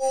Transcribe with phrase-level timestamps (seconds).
[0.00, 0.08] Hello,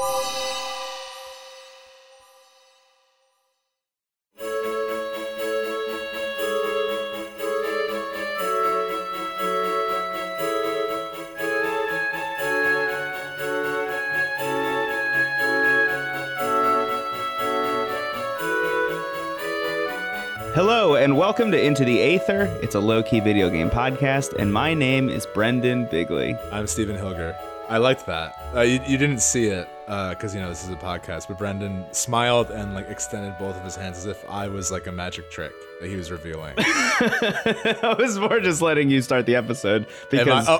[20.97, 22.45] and welcome to Into the Aether.
[22.61, 26.37] It's a low key video game podcast, and my name is Brendan Bigley.
[26.51, 27.35] I'm Stephen Hilger.
[27.69, 28.39] I liked that.
[28.53, 31.83] Uh, you, you didn't see it because you know this is a podcast, but Brendan
[31.91, 35.31] smiled and like extended both of his hands as if I was like a magic
[35.31, 36.53] trick that he was revealing.
[36.59, 40.59] I was more just letting you start the episode because I-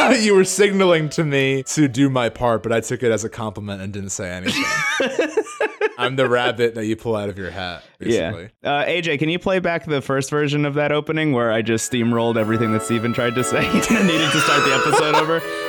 [0.00, 3.22] oh, you were signaling to me to do my part, but I took it as
[3.22, 4.64] a compliment and didn't say anything.
[5.98, 8.50] I'm the rabbit that you pull out of your hat, basically.
[8.62, 8.70] yeah.
[8.80, 11.90] Uh, AJ, can you play back the first version of that opening where I just
[11.90, 15.65] steamrolled everything that Steven tried to say and needed to start the episode over?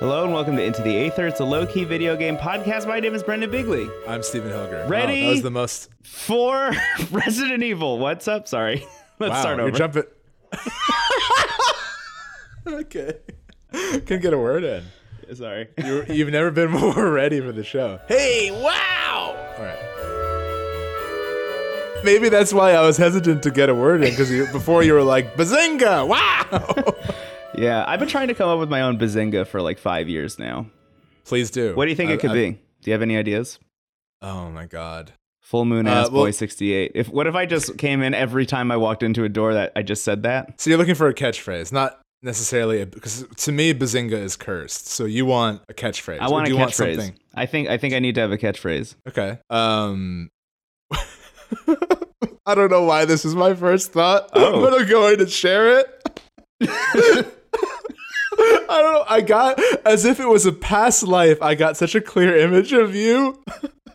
[0.00, 1.26] Hello and welcome to Into the Aether.
[1.26, 2.88] It's a low key video game podcast.
[2.88, 3.86] My name is Brendan Bigley.
[4.08, 4.84] I'm Stephen Hilger.
[4.84, 5.24] Wow, Ready?
[5.24, 5.90] that was the most.
[6.02, 6.72] For
[7.10, 7.98] Resident Evil.
[7.98, 8.48] What's up?
[8.48, 8.86] Sorry.
[9.18, 9.76] Let's wow, start you're over.
[9.76, 10.04] jumping.
[12.66, 13.18] okay.
[14.06, 14.84] Can get a word in.
[15.34, 15.68] Sorry.
[15.76, 18.00] You, you've never been more ready for the show.
[18.08, 19.36] Hey, wow!
[19.58, 19.76] All right.
[22.04, 25.02] Maybe that's why I was hesitant to get a word in because before you were
[25.02, 26.94] like bazinga, wow.
[27.56, 30.38] Yeah, I've been trying to come up with my own bazinga for like five years
[30.38, 30.66] now.
[31.24, 31.74] Please do.
[31.74, 32.50] What do you think I- it could I- be?
[32.52, 33.58] Do you have any ideas?
[34.22, 35.12] Oh my god.
[35.42, 36.92] Full moon ass Uh, well- boy sixty eight.
[36.94, 39.72] If what if I just came in every time I walked into a door that
[39.76, 40.60] I just said that?
[40.60, 44.86] So you're looking for a catchphrase, not necessarily a, because to me bazinga is cursed.
[44.86, 46.20] So you want a catchphrase.
[46.20, 46.96] I want a want catchphrase.
[46.96, 47.18] something?
[47.34, 48.94] I think I think I need to have a catchphrase.
[49.08, 49.38] Okay.
[49.50, 50.30] Um.
[52.46, 54.60] I don't know why this is my first thought, Oh.
[54.60, 56.20] but I'm going to share it.
[58.40, 59.04] I don't know.
[59.08, 61.40] I got as if it was a past life.
[61.42, 63.42] I got such a clear image of you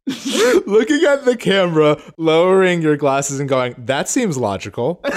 [0.66, 5.02] looking at the camera, lowering your glasses, and going, "That seems logical."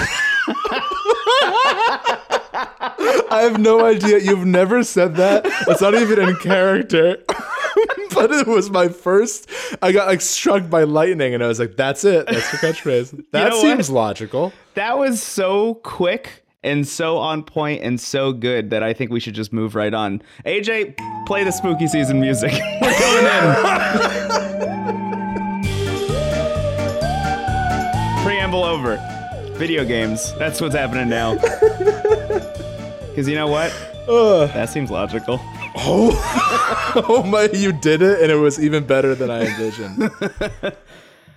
[3.31, 4.17] I have no idea.
[4.19, 5.45] You've never said that.
[5.67, 7.17] It's not even in character.
[8.13, 9.49] but it was my first.
[9.81, 12.25] I got like struck by lightning, and I was like, "That's it.
[12.27, 13.61] That's your catchphrase." That know what?
[13.61, 14.53] seems logical.
[14.73, 19.19] That was so quick and so on point and so good that I think we
[19.19, 20.21] should just move right on.
[20.45, 22.51] AJ, play the spooky season music.
[22.81, 23.55] We're going in.
[28.23, 28.97] Preamble over.
[29.53, 30.33] Video games.
[30.37, 31.37] That's what's happening now.
[33.09, 33.71] Because you know what?
[34.07, 34.49] Ugh.
[34.53, 35.41] That seems logical.
[35.75, 37.49] Oh, oh my!
[37.51, 40.09] You did it, and it was even better than I envisioned.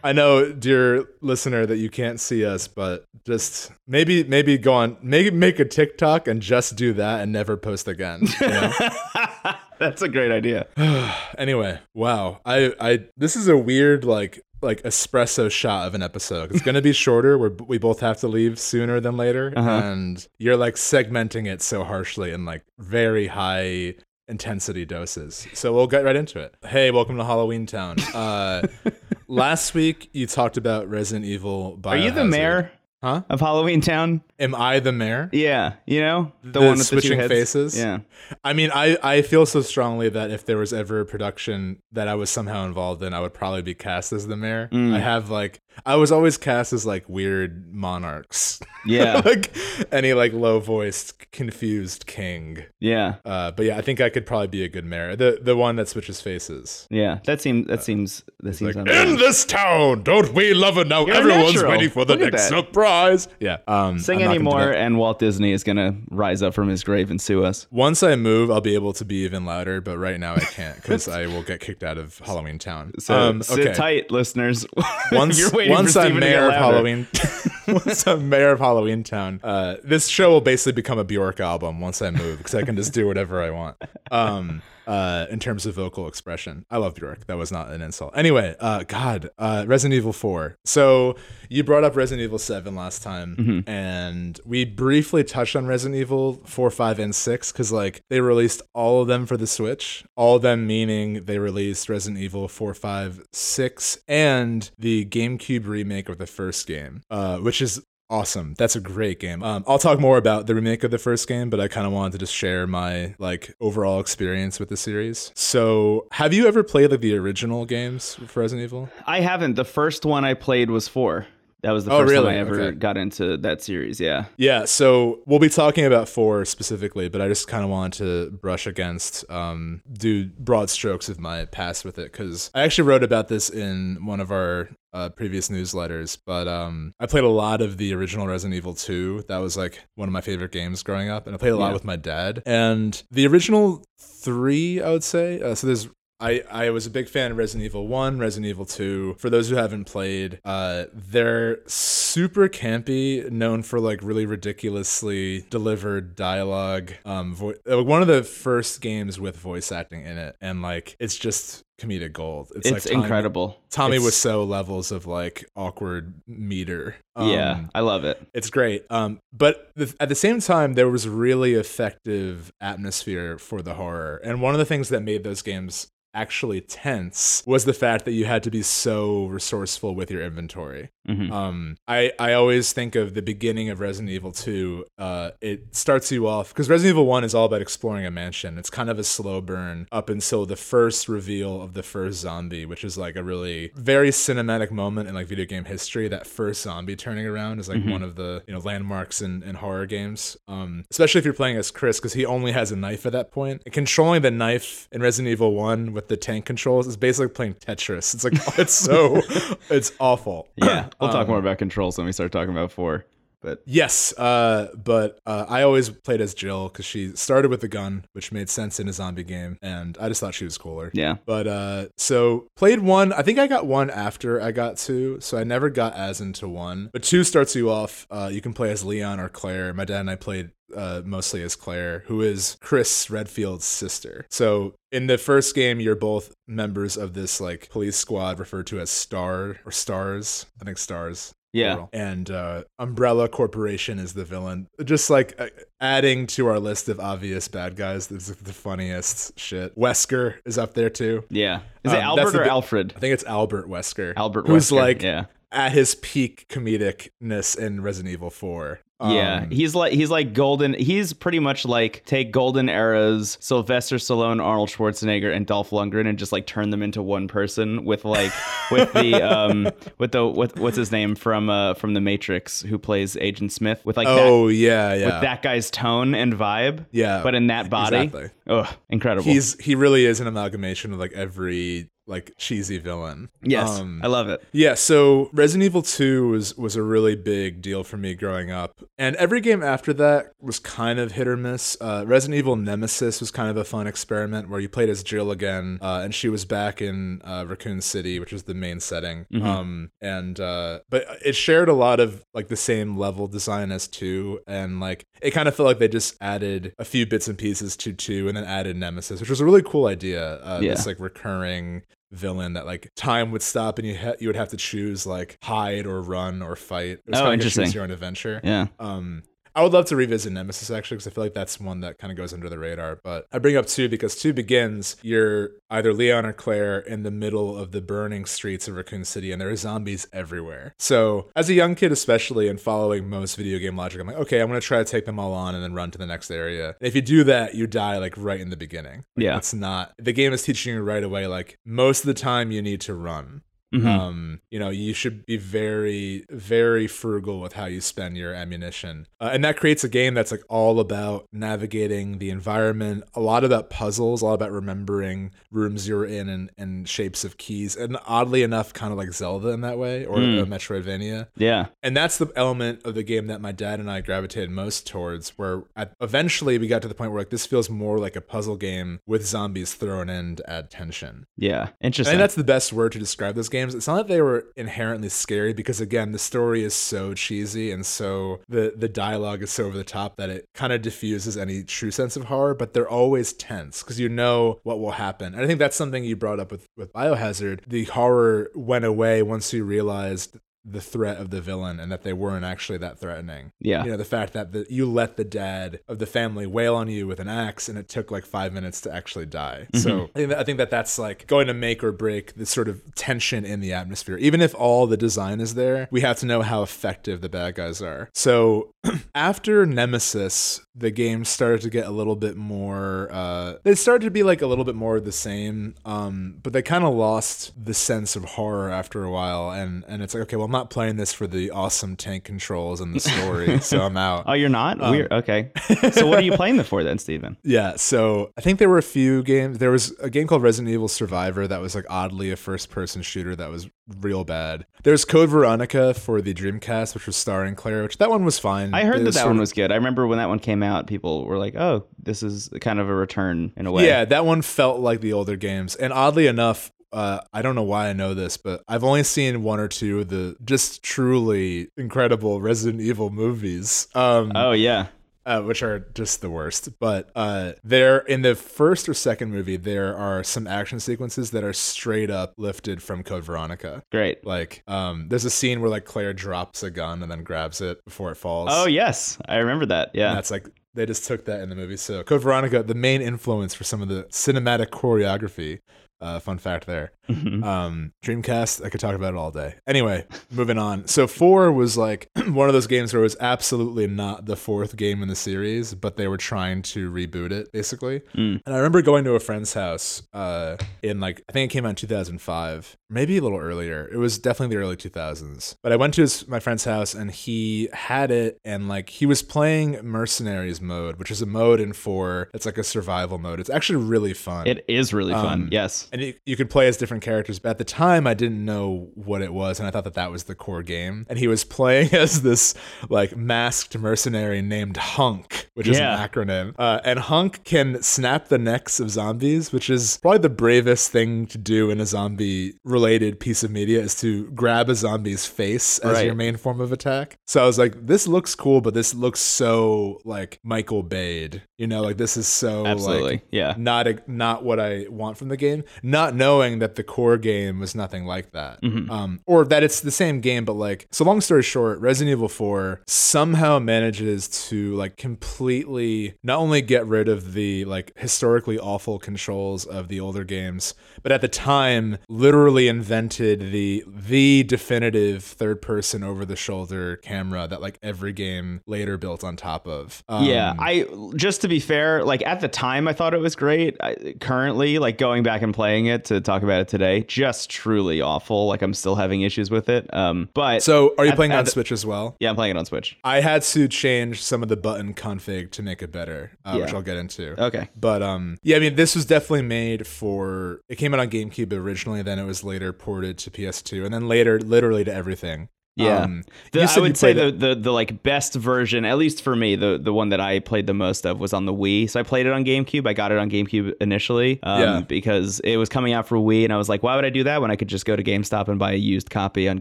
[0.05, 4.97] I know, dear listener, that you can't see us, but just maybe, maybe go on,
[5.03, 8.23] maybe make a TikTok and just do that and never post again.
[8.41, 8.73] You know?
[9.79, 10.67] That's a great idea.
[11.39, 12.41] anyway, wow.
[12.45, 16.53] I, I, this is a weird like, like espresso shot of an episode.
[16.53, 17.37] It's gonna be shorter.
[17.37, 19.71] Where we both have to leave sooner than later, uh-huh.
[19.71, 23.95] and you're like segmenting it so harshly in like very high
[24.29, 25.47] intensity doses.
[25.55, 26.55] So we'll get right into it.
[26.65, 27.97] Hey, welcome to Halloween Town.
[28.15, 28.67] Uh,
[29.29, 31.79] last week you talked about Resident Evil.
[31.85, 32.71] Are you the mayor
[33.03, 33.23] Huh?
[33.29, 34.23] of Halloween Town?
[34.39, 35.29] Am I the mayor?
[35.33, 37.33] Yeah, you know the, The one with the switching heads?
[37.33, 37.77] faces?
[37.77, 37.99] Yeah,
[38.45, 42.07] I mean, I, I feel so strongly that if there was ever a production that
[42.07, 44.69] I was somehow involved in, I would probably be cast as the mayor.
[44.71, 44.95] Mm.
[44.95, 49.55] I have like I was always cast as like weird monarchs, yeah, like
[49.91, 52.65] any like low voiced, confused king.
[52.81, 55.17] yeah, Uh, but yeah, I think I could probably be a good mayor.
[55.17, 56.87] The the one that switches faces.
[56.91, 57.19] yeah.
[57.25, 61.07] That seems that seems that seems Like, in this town, don't we love it now?
[61.07, 62.49] You're Everyone's waiting for the next that.
[62.49, 63.29] surprise.
[63.41, 63.59] Yeah.
[63.67, 66.69] Um, Sing I'm not gonna do anymore, and Walt Disney is gonna rise up from
[66.69, 67.67] his grave and sue us.
[67.71, 70.77] Once I move, I'll be able to be even louder, but right now I can't
[70.77, 72.93] because I will get kicked out of Halloween Town.
[72.99, 74.67] So um, sit tight, listeners.
[75.13, 76.55] Once, You're waiting once for I'm Steven to get mayor of.
[76.55, 77.07] Halloween,
[77.69, 81.81] once I'm mayor of Halloween Town, uh, this show will basically become a Bjork album
[81.81, 83.77] once I move because I can just do whatever I want.
[84.11, 87.27] Um, uh, in terms of vocal expression, I love Bjork.
[87.27, 88.13] That was not an insult.
[88.17, 90.57] Anyway, uh, God, uh, Resident Evil Four.
[90.65, 91.17] So
[91.49, 93.69] you brought up Resident Evil Seven last time, Mm-hmm.
[93.71, 98.63] and we briefly touched on Resident Evil Four, Five, and Six because like they released
[98.75, 100.05] all of them for the Switch.
[100.17, 106.09] All of them meaning they released Resident Evil 4, 5, 6, and the GameCube remake
[106.09, 107.83] of the first game, uh, which is
[108.13, 108.55] awesome.
[108.59, 109.43] That's a great game.
[109.43, 111.93] Um, I'll talk more about the remake of the first game, but I kind of
[111.93, 115.33] wanted to just share my like overall experience with the series.
[115.35, 118.91] So, have you ever played like the original games for Resident Evil?
[119.07, 119.55] I haven't.
[119.55, 121.27] The first one I played was four.
[121.63, 122.27] That was the Oh, first really?
[122.27, 122.77] time I ever Okay.
[122.77, 124.01] got into that series.
[124.01, 124.25] Yeah.
[124.37, 128.31] Yeah, so we'll be talking about four specifically, but I just kind of wanted to
[128.37, 133.05] brush against, um, do broad strokes of my past with it because I actually wrote
[133.05, 136.19] about this in one of our uh, previous newsletters.
[136.27, 139.25] But um, I played a lot of the original Resident Evil 2.
[139.29, 141.69] That was like one of my favorite games growing up, and I played a lot
[141.69, 141.73] Yeah.
[141.75, 142.43] with my dad.
[142.45, 145.41] And the original three, I would say.
[145.41, 145.89] Uh, so there's
[146.23, 149.17] I, I was a big fan of Resident Evil 1, Resident Evil 2.
[149.19, 156.15] For those who haven't played, uh, they're super campy, known for like really ridiculously delivered
[156.15, 156.93] dialogue.
[157.05, 160.97] Um, vo- uh, one of the first games with voice acting in it, and like
[161.01, 162.53] it's just comedic gold.
[162.55, 163.59] It's, like Tommy- incredible.
[163.71, 166.97] Tommy It's- so levels of like awkward meter.
[167.19, 168.21] yeah, Um, I love it.
[168.35, 168.85] it's great.
[168.91, 174.21] Um, but the, at the same time, there was really effective atmosphere for the horror.
[174.25, 178.13] And one of the things that made those games actually tense was the fact that
[178.13, 180.91] you had to be so resourceful with your inventory.
[181.09, 181.33] Mhm.
[181.33, 184.85] Um, I, I always think of the beginning of Resident Evil 2.
[184.99, 188.59] Uh, it starts you off because Resident Evil 1 is all about exploring a mansion.
[188.59, 192.67] It's kind of a slow burn up until the first reveal of the first zombie,
[192.67, 196.09] which is like a really very cinematic moment in like video game history.
[196.09, 199.57] That first zombie turning around is like one of the you know landmarks in, in
[199.57, 200.37] horror games.
[200.49, 203.31] Um, especially if you're playing as Chris because he only has a knife at that
[203.31, 203.63] point.
[203.65, 207.55] And controlling the knife in Resident Evil 1 with the tank controls is basically playing
[207.55, 208.15] Tetris.
[208.15, 209.23] It's like it's so
[209.71, 210.49] it's awful.
[210.57, 213.05] Yeah, we'll talk Um, more about controls when we start talking about four.
[213.43, 217.69] But Yes, uh, but uh, I always played as Jill because she started with the
[217.69, 220.91] gun, which made sense in a zombie game, and I just thought she was cooler.
[220.95, 223.13] yeah, But uh, so played one.
[223.13, 226.49] I think I got one after I got two, so I never got as into
[226.49, 226.91] one.
[226.93, 228.07] But two starts you off.
[228.11, 229.73] Uh, you can play as Leon or Claire.
[229.75, 234.27] My dad and I played uh, mostly as Claire, who is Chris Redfield's sister.
[234.31, 238.81] So in the first game, you're both members of this like police squad referred to
[238.81, 240.47] as Star or Stars.
[240.61, 241.35] I think Stars.
[241.53, 241.91] Yeah, plural.
[241.93, 244.69] And uh, Umbrella Corporation is the villain.
[244.85, 245.49] Just like uh,
[245.81, 249.77] adding to our list of obvious bad guys, this is the funniest shit.
[249.77, 251.25] Wesker is up there too.
[251.31, 251.61] yeah.
[251.85, 252.93] Is it Um, that's Albert or bi- Alfred?
[252.97, 254.13] I think it's Albert Wesker.
[254.17, 258.81] Albert, who's Wesker, like yeah, at his peak comedicness in Resident Evil 4.
[259.11, 259.43] Yeah.
[259.43, 260.75] Um, He's like he's like golden.
[260.75, 266.19] He's pretty much like take golden eras, Sylvester Stallone, Arnold Schwarzenegger, and Dolph Lundgren, and
[266.19, 268.33] just like turn them into one person with like
[268.71, 269.69] with the um
[269.99, 273.85] with the with what's his name from uh from the Matrix who plays Agent Smith
[273.85, 276.87] with like that oh yeah, yeah, with that guy's tone and vibe.
[276.91, 277.23] yeah.
[277.23, 278.31] But in that body, exactly.
[278.49, 279.25] ugh, incredible.
[279.25, 283.29] He's he really is an amalgamation of like every like cheesy villain.
[283.43, 284.43] yes, Um, I love it.
[284.53, 288.83] Yeah, so Resident Evil 2 was was a really big deal for me growing up.
[288.99, 291.77] And every game after that was kind of hit or miss.
[291.81, 295.31] Uh, Resident Evil Nemesis was kind of a fun experiment where you played as Jill
[295.31, 299.27] again, uh, and she was back in uh, Raccoon City, which was the main setting.
[299.43, 303.87] Um, and uh, but it shared a lot of like the same level design as
[303.89, 307.39] 2 and like it kind of felt like they just added a few bits and
[307.39, 310.37] pieces to 2 and then added Nemesis, which was a really cool idea.
[310.43, 310.71] Uh, Yeah.
[310.73, 314.51] This like recurring villain that like time would stop and you ha- you would have
[314.51, 316.99] to choose like hide or run or fight.
[316.99, 317.65] It was Oh, interesting.
[317.65, 318.41] choose your own adventure.
[318.45, 318.67] Yeah.
[318.79, 319.23] Um,
[319.55, 322.11] I would love to revisit Nemesis actually because I feel like that's one that kind
[322.11, 323.01] of goes under the radar.
[323.03, 324.97] But I bring up two because two begins.
[325.03, 329.33] You're either Leon or Claire in the middle of the burning streets of Raccoon City,
[329.33, 330.75] and there are zombies everywhere.
[330.79, 334.41] So as a young kid, especially, and following most video game logic, I'm like, okay,
[334.41, 336.69] I'm gonna try to take them all on and then run to the next area.
[336.81, 339.05] And if you do that, you die like right in the beginning.
[339.17, 339.37] Like, Yeah.
[339.37, 341.27] it's not the game is teaching you right away.
[341.27, 343.43] Like most of the time, you need to run.
[343.73, 343.87] Mhm.
[343.87, 349.07] Um, you know, you should be very, very frugal with how you spend your ammunition.
[349.21, 353.45] Uh, and that creates a game that's like all about navigating the environment, a lot
[353.45, 357.77] about puzzles, a lot about remembering rooms you're in and, and shapes of keys.
[357.77, 360.43] And oddly enough, kind of like Zelda in that way or Mm.
[360.43, 361.29] uh, Metroidvania.
[361.37, 361.67] yeah.
[361.83, 365.31] And that's the element of the game that my dad and I gravitated most towards,
[365.39, 368.21] where at, eventually we got to the point where like this feels more like a
[368.21, 371.27] puzzle game with zombies thrown in to add tension.
[371.37, 371.69] Yeah.
[371.83, 372.13] I Interesting.
[372.13, 373.75] think that's the best word to describe those games.
[373.75, 377.85] It's not that they were inherently scary because again, the story is so cheesy and
[377.87, 381.63] so the the dialogue is so over the top that it kind of diffuses any
[381.63, 385.35] true sense of horror, but they're always tense because you know what will happen.
[385.35, 387.61] And I think that's something you brought up with with Biohazard.
[387.67, 392.13] The horror went away once you realized the threat of the villain and that they
[392.13, 393.53] weren't actually that threatening.
[393.61, 393.85] yeah.
[393.85, 396.89] You know, the fact that the, you let the dad of the family wail on
[396.89, 399.67] you with an axe and it took like five minutes to actually die.
[399.75, 402.47] So I think, that, I think that that's like going to make or break the
[402.47, 404.17] sort of tension in the atmosphere.
[404.19, 407.57] Even if all the design is there, we have to know how effective the bad
[407.57, 408.11] guys are.
[408.15, 408.75] So
[409.15, 414.11] after Nemesis, the game started to get a little bit more, uh, they started to
[414.11, 417.75] be like a little bit more the same, um, but they kind of lost the
[417.75, 419.51] sense of horror after a while.
[419.51, 422.95] And, and it's like, okay, well, not playing this for the awesome tank controls and
[422.95, 424.25] the story, so I'm out.
[424.27, 424.81] Oh, you're not?
[424.81, 425.13] Um, Weird.
[425.13, 425.51] Okay.
[425.93, 427.37] so what are you playing it for then, Steven?
[427.45, 429.59] Yeah, so I think there were a few games.
[429.59, 433.03] There was a game called Resident Evil Survivor that was like oddly a first person
[433.03, 433.69] shooter that was
[434.01, 434.65] real bad.
[434.85, 438.73] There's Code Veronica for the Dreamcast, which was starring Claire, which that one was fine.
[438.75, 439.73] I heard It that that one of- was good.
[439.73, 442.89] I remember when that one came out, people were like, "Oh, this is kind of
[442.89, 445.75] a return in a way." Yeah, that one felt like the older games.
[445.75, 449.43] And oddly enough, uh, I don't know why I know this, but I've only seen
[449.43, 453.89] one or two of the just truly incredible Resident Evil movies.
[453.95, 454.87] Um, Oh yeah.
[455.25, 456.69] uh, which are just the worst.
[456.81, 461.45] But uh, there, in the first or second movie, there are some action sequences that
[461.45, 463.83] are straight up lifted from Code Veronica.
[463.93, 464.27] Great.
[464.27, 467.85] Like, um, there's a scene where like Claire drops a gun and then grabs it
[467.85, 468.49] before it falls.
[468.53, 469.89] Oh yes, I remember that.
[469.89, 470.15] And Yeah.
[470.15, 471.77] that's like they just took that in the movie.
[471.77, 475.61] So Code Veronica, the main influence for some of the cinematic choreography.
[476.03, 476.91] Uh, fun fact there.
[477.09, 477.45] Mhm.
[477.45, 479.55] Um, Dreamcast, I could talk about it all day.
[479.67, 480.87] Anyway, moving on.
[480.87, 484.77] So four was like one of those games where it was absolutely not the fourth
[484.77, 488.01] game in the series, but they were trying to reboot it basically.
[488.15, 488.41] Mm.
[488.45, 491.65] And I remember going to a friend's house uh, in like I think it came
[491.67, 493.89] out in 2005, maybe a little earlier.
[493.93, 495.57] It was definitely the early 2000s.
[495.63, 499.07] But I went to his, my friend's house and he had it, and like he
[499.07, 502.31] was playing Mercenaries mode, which is a mode in four.
[502.35, 503.41] It's like a survival mode.
[503.41, 504.47] It's actually really fun.
[504.47, 505.33] It is really fun.
[505.45, 505.89] Um, yes.
[505.93, 508.91] and you, you could play as different characters, but at the time I didn't know
[508.95, 511.07] what it was, and I thought that that was the core game.
[511.09, 512.55] And he was playing as this
[512.89, 516.55] like masked mercenary named Hunk, which is an acronym.
[516.59, 521.27] Uh, and Hunk can snap the necks of zombies, which is probably the bravest thing
[521.27, 525.93] to do in a zombie-related piece of media is to grab a zombie's face as
[525.93, 526.07] Right.
[526.07, 527.19] your main form of attack.
[527.27, 531.43] So I was like, this looks cool, but this looks so like Michael Bayed.
[531.59, 533.03] You know, like this is so Absolutely.
[533.13, 533.55] like yeah.
[533.57, 535.63] not a, not what I want from the game.
[535.83, 538.91] Not knowing that the core game was nothing like that, Mm-hmm.
[538.91, 541.05] um, or that it's the same game, but like so.
[541.05, 547.09] Long story short, Resident Evil Four somehow manages to like completely not only get rid
[547.09, 552.69] of the like historically awful controls of the older games, but at the time literally
[552.69, 558.97] invented the the definitive third person over the shoulder camera that like every game later
[558.97, 560.03] built on top of.
[560.09, 563.35] Um, yeah, I just to be fair, like at the time I thought it was
[563.37, 563.77] great.
[563.81, 568.01] I, currently, like going back and playing it to talk about it today, just truly
[568.01, 568.47] awful.
[568.49, 569.93] Like I'm still having issues with it.
[569.95, 572.17] Um, but So are you At- playing at on the- Switch as well?
[572.19, 572.97] yeah, I'm playing it on Switch.
[573.05, 576.73] I had to change some of the button config to make it better, uh, which
[576.75, 577.41] I'll get into.
[577.41, 577.69] Okay.
[577.79, 580.61] But um, yeah, I mean, this was definitely made for.
[580.69, 584.09] It came out on GameCube originally, then it was later ported to PS2, and then
[584.09, 585.49] later, literally to everything.
[585.75, 586.01] Yeah.
[586.03, 589.57] Um, The, I would say the, the the like best version, at least for me,
[589.57, 591.89] the the one that I played the most of was on the Wii.
[591.89, 592.87] So I played it on GameCube.
[592.87, 594.81] I got it on GameCube initially, um, Yeah.
[594.87, 597.25] because it was coming out for Wii, and I was like, why would I do
[597.25, 599.61] that when I could just go to GameStop and buy a used copy on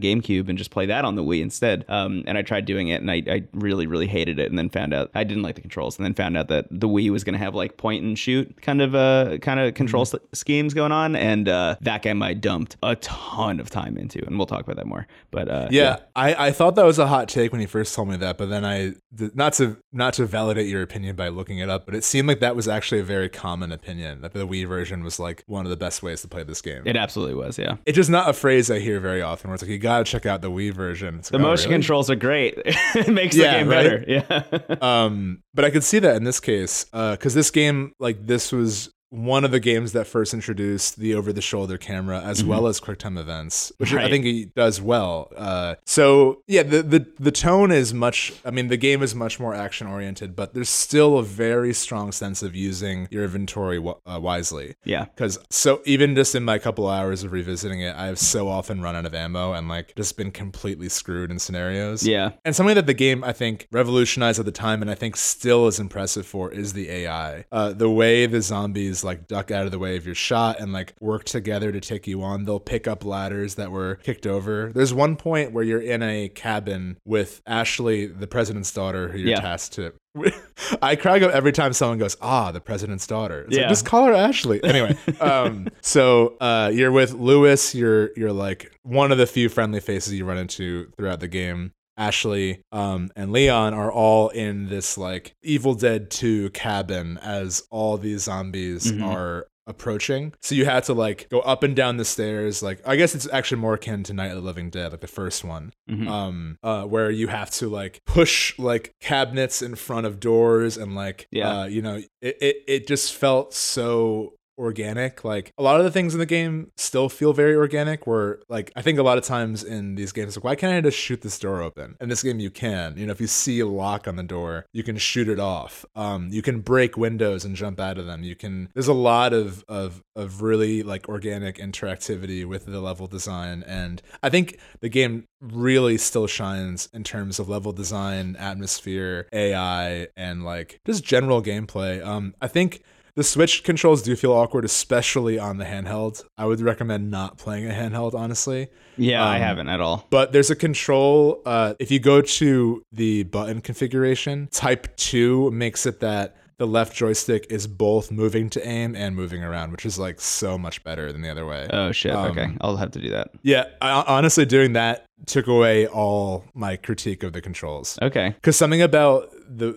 [0.00, 1.86] GameCube and just play that on the Wii instead?
[1.88, 4.68] Um, and I tried doing it, and I, I really really hated it, and then
[4.68, 7.24] found out I didn't like the controls, and then found out that the Wii was
[7.24, 10.16] going to have like point and shoot kind of uh kind of control Mm-hmm.
[10.16, 14.22] s- schemes going on, and uh, that game I dumped a ton of time into,
[14.26, 15.06] and we'll talk about that more.
[15.30, 18.08] But uh, yeah, I, I thought that was a hot take when you first told
[18.08, 18.94] me that, but then I
[19.34, 22.40] not to not to validate your opinion by looking it up, but it seemed like
[22.40, 25.70] that was actually a very common opinion that the Wii version was like one of
[25.70, 26.82] the best ways to play this game.
[26.84, 27.76] It absolutely was, yeah.
[27.86, 29.48] it's just not a phrase I hear very often.
[29.50, 31.16] Where it's like you gotta check out the Wii version.
[31.18, 31.82] It's The oh, motion really?
[31.82, 32.54] controls are great.
[32.64, 34.06] it makes Yeah, the game right?
[34.06, 34.66] better.
[34.70, 34.76] Yeah.
[34.80, 38.90] um but i could see that in this case because this game like this was
[39.12, 42.80] one of the games that first introduced the over the shoulder camera as well as
[42.80, 44.10] QuickTime events, which I Mm-hmm.
[44.10, 45.30] Think he does well.
[45.36, 48.32] Uh, so yeah, the, the the tone is much.
[48.44, 52.10] I mean, the game is much more action oriented, but there's still a very strong
[52.10, 54.74] sense of using your inventory w- uh, wisely.
[54.84, 55.04] yeah.
[55.04, 58.96] Because so even just in my couple hours of revisiting it, I've so often run
[58.96, 62.06] out of ammo and like just been completely screwed in scenarios.
[62.06, 62.32] Yeah.
[62.44, 65.66] And something that the game I think revolutionized at the time and I think still
[65.68, 67.44] is impressive for is the AI.
[67.52, 70.72] Uh, the way the zombies like duck out of the way of your shot and
[70.72, 72.44] like work together to take you on.
[72.44, 74.70] They'll pick up ladders that were kicked over.
[74.74, 79.28] There's one point where you're in a cabin with Ashley, the president's daughter, who you're
[79.30, 79.40] Yeah.
[79.40, 79.92] tasked to.
[80.82, 84.04] I crack up every time someone goes, "Ah, the president's daughter." It's like, just call
[84.04, 84.62] her Ashley.
[84.62, 87.74] Anyway, um, so uh, you're with Lewis.
[87.74, 91.72] You're you're like one of the few friendly faces you run into throughout the game.
[91.96, 97.96] Ashley um, and Leon are all in this like Evil Dead 2 cabin as all
[97.98, 99.04] these zombies Mhm.
[99.06, 100.32] are approaching.
[100.42, 102.62] So you had to like go up and down the stairs.
[102.64, 105.06] Like I guess it's actually more akin to Night of the Living Dead, like the
[105.06, 106.08] first one Mhm.
[106.08, 110.96] um uh where you have to like push like cabinets in front of doors and
[110.96, 111.60] like Yeah.
[111.60, 115.24] uh you know it it, it just felt so organic.
[115.24, 118.06] Like a lot of the things in the game still feel very organic.
[118.06, 120.80] Where like I think a lot of times in these games, like why can't I
[120.80, 121.96] just shoot this door open?
[122.00, 122.96] In this game, you can.
[122.96, 125.84] You know, if you see a lock on the door, you can shoot it off.
[125.94, 128.22] Um, you can break windows and jump out of them.
[128.22, 128.68] You can.
[128.74, 134.02] There's a lot of of of really like organic interactivity with the level design, and
[134.22, 140.44] I think the game really still shines in terms of level design, atmosphere, AI, and
[140.44, 142.04] like just general gameplay.
[142.04, 142.82] Um, I think
[143.14, 146.24] the Switch controls do feel awkward, especially on the handheld.
[146.38, 148.68] I would recommend not playing a handheld, honestly.
[148.96, 150.06] Yeah, I Um, haven't at all.
[150.10, 151.42] But there's a control.
[151.44, 156.94] Uh, if you go to the button configuration, Type 2 makes it that the left
[156.94, 161.10] joystick is both moving to aim and moving around, which is like so much better
[161.12, 161.66] than the other way.
[161.70, 162.12] Oh shit.
[162.12, 163.32] um, okay, I'll have to do that.
[163.42, 167.98] Yeah, I, honestly, doing that took away all my critique of the controls.
[168.00, 168.30] Okay.
[168.30, 169.76] Because something about the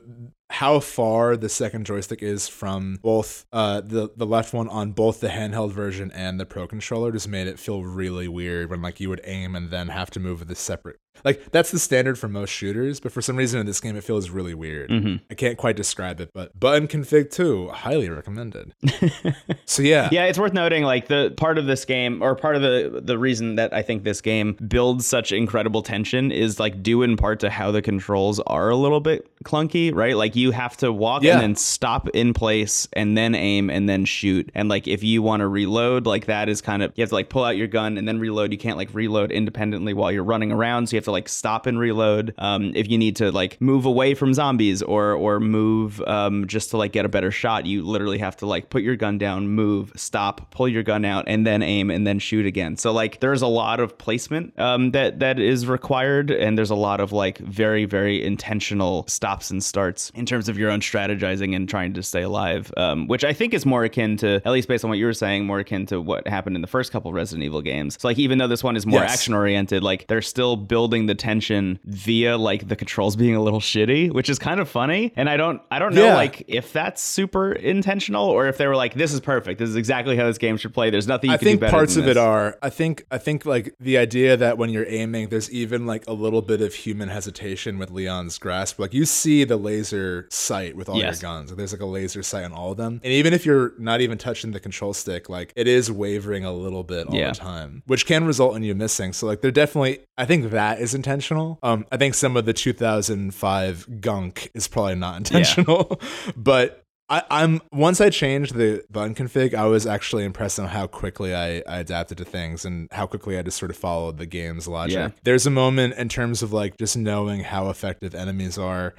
[0.49, 5.19] how far the second joystick is from both uh, the the left one on both
[5.19, 8.99] the handheld version and the pro controller just made it feel really weird when like
[8.99, 12.17] you would aim and then have to move with a separate like that's the standard
[12.19, 15.21] for most shooters but for some reason in this game it feels really weird Mhm.
[15.29, 18.73] i can't quite describe it but button config 2 highly recommended
[19.65, 22.61] so yeah Yeah, it's worth noting like the part of this game or part of
[22.61, 27.01] the the reason that I think this game builds such incredible tension is like due
[27.03, 30.15] in part to how the controls are a little bit clunky, right?
[30.15, 31.33] Like you have to walk Yeah.
[31.33, 34.49] and then stop in place and then aim and then shoot.
[34.55, 37.15] And like if you want to reload, like that is kind of you have to
[37.15, 38.51] like pull out your gun and then reload.
[38.51, 41.65] You can't like reload independently while you're running around, so you have to like stop
[41.65, 42.33] and reload.
[42.37, 46.69] Um, if you need to like move away from zombies or or move um, just
[46.71, 49.47] to like get a better shot, you literally have to like put your gun down,
[49.49, 52.77] move, stop, pull your gun out, and then aim and then shoot again.
[52.77, 56.75] So like there's a lot of placement um, that that is required, and there's a
[56.75, 61.55] lot of like very very intentional stops and starts in terms of your own strategizing
[61.55, 64.67] and trying to stay alive, um, which I think is more akin to at least
[64.67, 67.11] based on what you were saying, more akin to what happened in the first couple
[67.13, 67.97] Resident Evil games.
[67.99, 69.13] So like even though this one is more Yes.
[69.13, 73.59] action oriented, like they're still building the tension via like the controls being a little
[73.59, 75.11] shitty, which is kind of funny.
[75.15, 76.15] And I don't I don't know Yeah.
[76.15, 79.59] like if that's super intentional or if they were like this is perfect.
[79.59, 80.89] This is exactly how this game should play.
[80.89, 82.57] There's nothing you I can do think better parts of it are.
[82.61, 86.13] I think I think like the idea that when you're aiming, there's even like a
[86.13, 88.79] little bit of human hesitation with Leon's grasp.
[88.79, 91.21] Like you see the laser sight with all Yes.
[91.21, 91.49] your guns.
[91.51, 94.01] Like, there's like a laser sight on all of them, and even if you're not
[94.01, 97.31] even touching the control stick, like it is wavering a little bit all Yeah.
[97.31, 99.13] the time, which can result in you missing.
[99.13, 99.99] So like they're definitely.
[100.17, 101.59] I think that is intentional.
[101.63, 105.99] Um, I think some of the 2005 gunk is probably not intentional,
[106.35, 110.87] but I, I'm once I changed the button config, I was actually impressed on how
[110.87, 114.25] quickly I, I adapted to things and how quickly I just sort of followed the
[114.25, 114.95] game's logic.
[114.95, 115.09] Yeah.
[115.23, 118.95] There's a moment in terms of like just knowing how effective enemies are.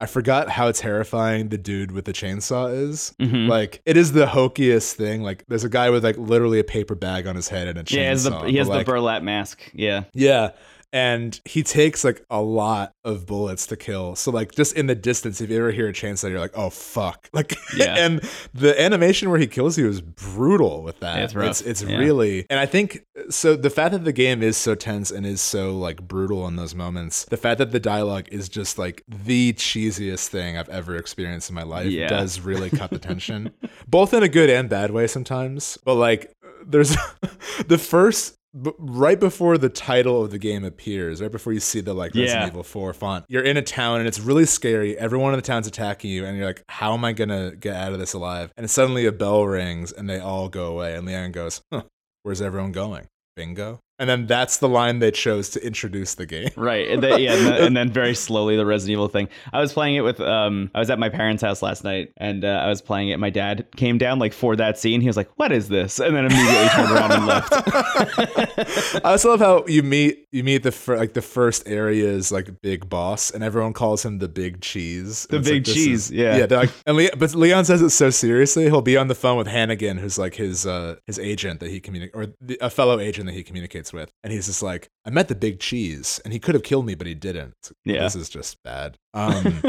[0.00, 3.12] I forgot how terrifying the dude with the chainsaw is.
[3.20, 3.48] Mhm.
[3.48, 5.24] Like it is the hokiest thing.
[5.24, 7.82] Like there's a guy with like literally a paper bag on his head and a
[7.82, 7.96] chainsaw.
[7.96, 9.68] Yeah, he has the, he has like, the burlap mask.
[9.74, 10.04] Yeah.
[10.14, 10.50] yeah.
[10.92, 14.16] And he takes like a lot of bullets to kill.
[14.16, 16.70] So like just in the distance, if you ever hear a chainsaw, you're like, oh
[16.70, 17.28] fuck.
[17.38, 17.94] Like Yeah.
[17.98, 18.20] and
[18.54, 21.16] the animation where he kills you is brutal with that.
[21.18, 21.48] Yeah, it's rough.
[21.50, 21.98] It's, it's Yeah.
[21.98, 25.40] really and I think so the fact that the game is so tense and is
[25.40, 29.52] so like brutal in those moments, the fact that the dialogue is just like the
[29.52, 33.52] cheesiest thing I've ever experienced in my life does really cut the tension.
[33.88, 35.78] Both in a good and bad way sometimes.
[35.84, 36.32] But like
[36.66, 36.96] there's
[37.66, 41.80] the first b- right before the title of the game appears, right before you see
[41.80, 42.46] the like Resident Yeah.
[42.48, 44.98] Evil 4 font, you're in a town and it's really scary.
[44.98, 47.92] Everyone in the town's attacking you, and you're like, "How am I gonna get out
[47.92, 50.94] of this alive?" And suddenly a bell rings, and they all go away.
[50.94, 51.82] And Leon goes, "Huh,
[52.22, 53.06] where's everyone going?
[53.36, 56.50] Bingo." And then that's the line they chose to introduce the game.
[56.56, 56.88] Right.
[56.88, 59.28] And then, yeah, and then, and then very slowly the Resident Evil thing.
[59.52, 62.44] I was playing it with um I was at my parents' house last night and
[62.44, 63.18] uh, I was playing it.
[63.18, 65.00] My dad came down like for that scene.
[65.00, 67.52] He was like, "What is this?" And then immediately turned around and left.
[69.04, 72.60] I also love how you meet you meet the fir- like the first area's like
[72.62, 75.26] big boss, and everyone calls him the Big Cheese.
[75.30, 76.36] The Big like, Cheese, is- yeah.
[76.36, 76.46] yeah.
[76.46, 78.64] They're like, and Le- but Leon says it so seriously.
[78.64, 81.80] He'll be on the phone with Hunnigan, who's like his uh his agent that he
[81.80, 85.10] communicates, or the, a fellow agent that he communicates with, and he's just like, I
[85.10, 87.54] met the Big Cheese, and he could have killed me, but he didn't.
[87.84, 88.02] Yeah.
[88.02, 88.96] this is just bad.
[89.14, 89.62] Um,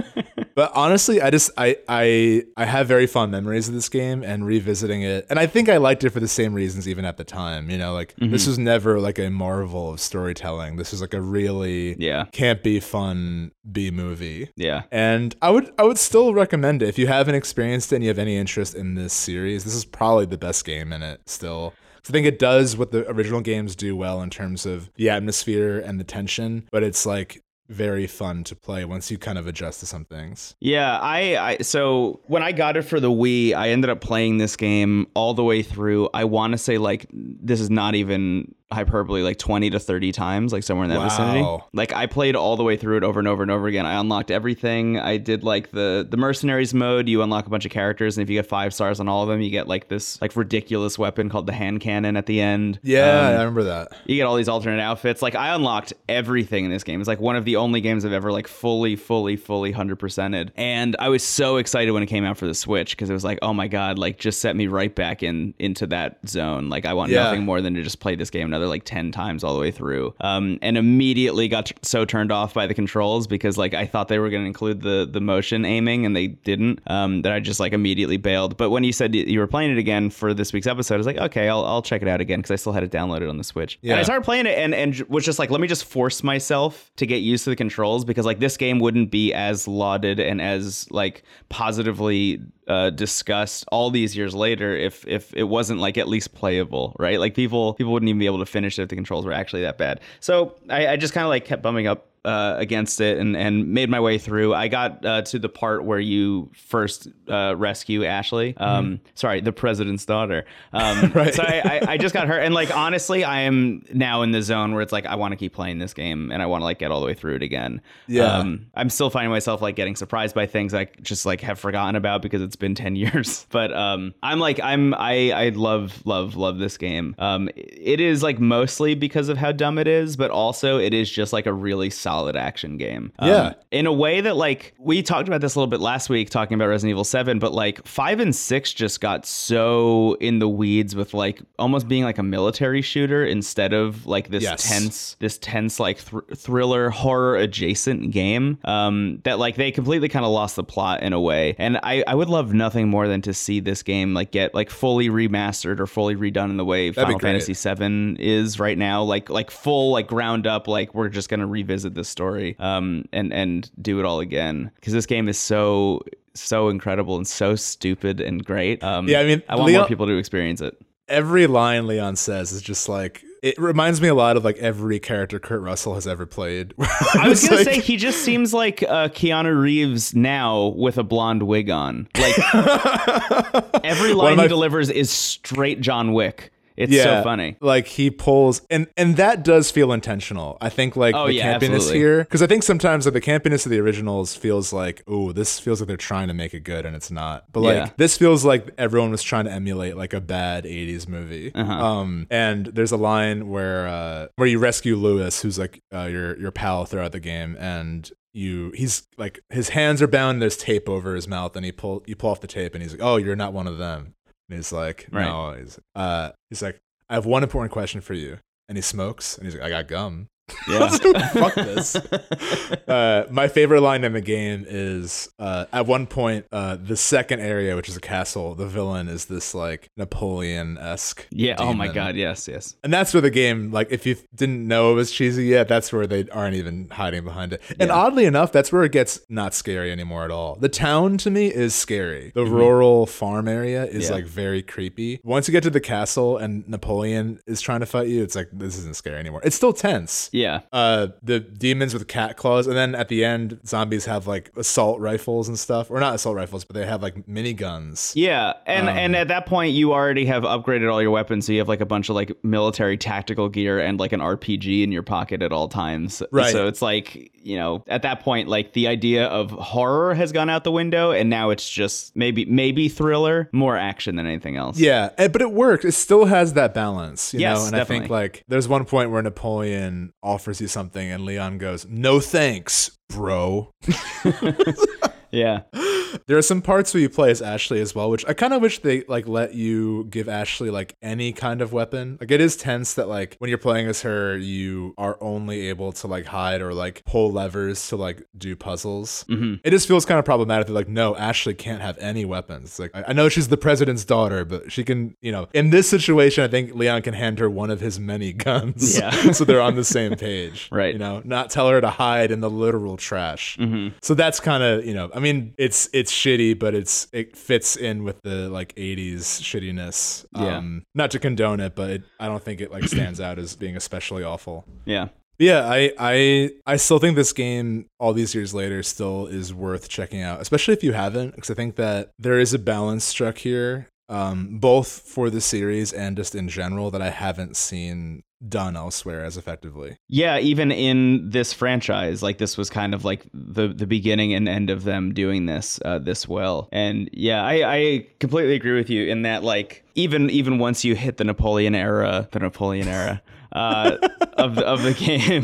[0.55, 4.45] but honestly, I just I I I have very fond memories of this game and
[4.45, 7.23] revisiting it, and I think I liked it for the same reasons even at the
[7.23, 7.69] time.
[7.69, 8.31] You know, like Mm-hmm.
[8.31, 10.75] this was never like a marvel of storytelling.
[10.75, 12.25] This was like a really yeah.
[12.33, 14.49] can't be fun B movie.
[14.57, 14.83] Yeah.
[14.91, 18.09] And I would I would still recommend it if you haven't experienced it and you
[18.09, 19.63] have any interest in this series.
[19.63, 21.73] This is probably the best game in it still.
[22.03, 25.09] 'Cause I think it does what the original games do well in terms of the
[25.09, 29.45] atmosphere and the tension, but it's like very fun to play once you kind of
[29.45, 30.55] adjust to some things.
[30.59, 34.39] Yeah, I, I so when I got it for the Wii, I ended up playing
[34.39, 36.09] this game all the way through.
[36.13, 40.53] I want to say like this is not even hyperbole like 20 to 30 times
[40.53, 41.07] like somewhere in that Wow.
[41.09, 43.83] vicinity like i played all the way through it over and over and over again
[43.87, 47.71] i unlocked everything i did like the the mercenaries mode you unlock a bunch of
[47.71, 50.21] characters and if you get five stars on all of them you get like this
[50.21, 53.87] like ridiculous weapon called the hand cannon at the end Yeah, Um, I remember that.
[54.05, 55.21] you get all these alternate outfits.
[55.23, 56.99] Like I unlocked everything in this game.
[57.01, 60.51] It's like one of the only games I've ever like fully, fully, fully hundred percented.
[60.55, 63.23] And I was so excited when it came out for the Switch because it was
[63.23, 66.69] like, oh my god, like just set me right back in into that zone.
[66.69, 67.23] Like I want Yeah.
[67.23, 69.71] nothing more than to just play this game another like ten times all the way
[69.71, 70.13] through.
[70.21, 74.07] Um, and immediately got t- so turned off by the controls because like I thought
[74.07, 76.79] they were going to include the the motion aiming and they didn't.
[76.87, 78.57] Um, that I just like immediately bailed.
[78.57, 81.07] But when you said you were playing it again for this week's episode, I was
[81.07, 83.37] like, okay, I'll I'll check it out again because I still had it downloaded on
[83.37, 83.79] the Switch.
[83.83, 86.91] And I started playing it and and was just like, let me just force myself
[86.97, 90.41] to get used to the controls because like this game wouldn't be as lauded and
[90.41, 96.07] as like positively uh, discussed all these years later if if it wasn't like at
[96.07, 97.19] least playable, right?
[97.19, 99.63] Like people people wouldn't even be able to finish it if the controls were actually
[99.63, 99.99] that bad.
[100.19, 103.69] So I, I just kind of like kept bumming up uh, against it and, and
[103.69, 104.53] made my way through.
[104.53, 108.55] I got uh, to the part where you first uh, rescue Ashley.
[108.57, 110.45] Um, Sorry, the president's daughter.
[110.73, 111.33] Um, Right.
[111.33, 112.39] So I, I, I just got hurt.
[112.41, 115.35] and like honestly, I am now in the zone where it's like I want to
[115.37, 117.41] keep playing this game and I want to like get all the way through it
[117.43, 117.81] again.
[118.07, 118.37] Yeah.
[118.37, 121.95] Um, I'm still finding myself like getting surprised by things I just like have forgotten
[121.95, 123.47] about because it's been ten years.
[123.49, 127.15] But um, I'm like I'm I I love love love this game.
[127.17, 131.09] Um, it is like mostly because of how dumb it is, but also it is
[131.09, 133.11] just like a really solid action game.
[133.19, 133.53] Um, Yeah.
[133.71, 136.55] in a way that like we talked about this a little bit last week talking
[136.55, 140.95] about Resident Evil 7 but like 5 and 6 just got so in the weeds
[140.95, 144.67] with like almost being like a military shooter instead of like this Yes.
[144.67, 150.25] tense this tense like thr- thriller horror adjacent game um that like they completely kind
[150.25, 153.21] of lost the plot in a way and I I would love nothing more than
[153.23, 156.89] to see this game like get like fully remastered or fully redone in the way
[156.89, 157.19] be Final.
[157.19, 161.39] Fantasy 7 is right now like like full like ground up like we're just going
[161.41, 165.37] to revisit this story um and and do it all again because this game is
[165.37, 166.01] so
[166.33, 169.87] so incredible and so stupid and great um Yeah, I mean, I want Leon- more
[169.87, 170.75] people to experience it
[171.07, 174.99] Every line Leon says is just like it reminds me a lot of like every
[174.99, 176.73] character Kurt Russell has ever played.
[177.15, 181.43] I was gonna say he just seems like uh, Keanu Reeves now with a blonde
[181.43, 182.07] wig on.
[182.17, 182.35] Like
[183.83, 186.51] every line he delivers is straight John Wick.
[186.79, 187.57] It's so funny.
[187.61, 190.57] Like he pulls, and and that does feel intentional.
[190.61, 191.97] I think like Oh, the yeah, campiness absolutely.
[191.99, 195.59] here, because I think sometimes like the campiness of the originals feels like, oh, this
[195.59, 197.45] feels like they're trying to make it good, and it's not.
[197.51, 197.89] But like Yeah.
[197.97, 201.51] this feels like everyone was trying to emulate like a bad '80s movie.
[201.53, 201.71] Uh-huh.
[201.85, 206.39] Um, and there's a line where uh, where you rescue Lewis, who's like uh, your
[206.39, 210.87] your pal throughout the game, and you he's like his hands are bound there's tape
[210.87, 213.17] over his mouth and he pull you pull off the tape and he's like oh
[213.17, 214.13] you're not one of them
[214.49, 215.25] and he's like Right.
[215.25, 215.53] no.
[215.53, 218.37] He's uh he's like i have one important question for you.
[218.67, 220.27] And he smokes and he's like i got gum
[220.69, 220.87] Yeah.
[220.89, 221.95] fuck this
[222.87, 227.39] uh my favorite line in the game is uh at one point uh the second
[227.39, 231.55] area which is a castle the villain is this like napoleon-esque yeah.
[231.59, 232.15] Oh my god.
[232.15, 232.47] Yes.
[232.47, 232.75] Yes.
[232.83, 235.91] And that's where the game, like, if you didn't know it was cheesy yet, that's
[235.93, 237.61] where they aren't even hiding behind it.
[237.79, 237.95] And Yeah.
[237.95, 240.55] oddly enough, that's where it gets not scary anymore at all.
[240.55, 242.31] The town to me is scary.
[242.33, 242.51] The Mhm.
[242.51, 244.15] rural farm area is Yeah.
[244.15, 245.19] like very creepy.
[245.23, 248.49] Once you get to the castle and Napoleon is trying to fight you, it's like
[248.53, 249.41] this isn't scary anymore.
[249.43, 250.29] It's still tense.
[250.31, 250.38] Yeah.
[250.71, 254.99] Uh, the demons with cat claws, and then at the end, zombies have like assault
[254.99, 258.13] rifles and stuff, or not assault rifles, but they have like miniguns.
[258.15, 261.51] Yeah, and Um, and at that point you already have upgraded all your weapons, so
[261.53, 264.91] you have like a bunch of like military tactical gear and like an RPG in
[264.91, 266.21] your pocket at all times.
[266.31, 266.51] Right.
[266.51, 270.49] So it's like you know at that point like the idea of horror has gone
[270.49, 274.79] out the window, and now it's just maybe maybe thriller, more action than anything else.
[274.79, 275.85] Yeah, but it works.
[275.85, 277.67] It still has that balance, you Yes, know.
[277.67, 281.85] And I think like there's one point where Napoleon offers you something, and Leon goes,
[281.89, 283.71] "No thanks, bro."
[285.31, 285.61] yeah,
[286.25, 288.61] There are some parts where you play as Ashley as well, which I kind of
[288.63, 292.17] wish they like let you give Ashley like any kind of weapon.
[292.19, 295.91] Like it is tense that like when you're playing as her, you are only able
[295.93, 299.23] to like hide or like pull levers to like do puzzles.
[299.27, 302.79] hmm It just feels kind of problematic that like no, Ashley can't have any weapons.
[302.79, 305.87] Like I I know she's the president's daughter, but she can, you know, in this
[305.89, 308.97] situation, I think Leon can hand her one of his many guns.
[308.97, 309.31] Yeah.
[309.31, 310.69] so they're on the same page.
[310.79, 310.93] Right.
[310.93, 313.57] You know, not tell her to hide in the literal trash.
[313.57, 317.35] hmm So that's kind of, you know, I mean, it's it's shitty, but it's it
[317.35, 320.25] fits in with the like 80s shittiness.
[320.33, 320.57] Yeah.
[320.57, 323.57] Um not to condone it, but it, I don't think it like stands out as
[323.57, 324.63] being especially awful.
[324.85, 325.09] yeah.
[325.37, 329.87] Yeah, I, I I still think this game all these years later still is worth
[329.87, 333.37] checking out, especially if you haven't, because I think that there is a balance struck
[333.37, 338.75] here, um, both for the series and just in general that I haven't seen done
[338.75, 339.97] elsewhere as effectively.
[340.07, 344.47] Yeah, even in this franchise, like this was kind of like the the beginning and
[344.47, 346.69] end of them doing this uh, this well.
[346.71, 350.95] And yeah, I, I completely agree with you in that like even even once you
[350.95, 353.21] hit the Napoleon era, the Napoleon era.
[353.51, 353.97] uh,
[354.33, 355.43] of the, of the game.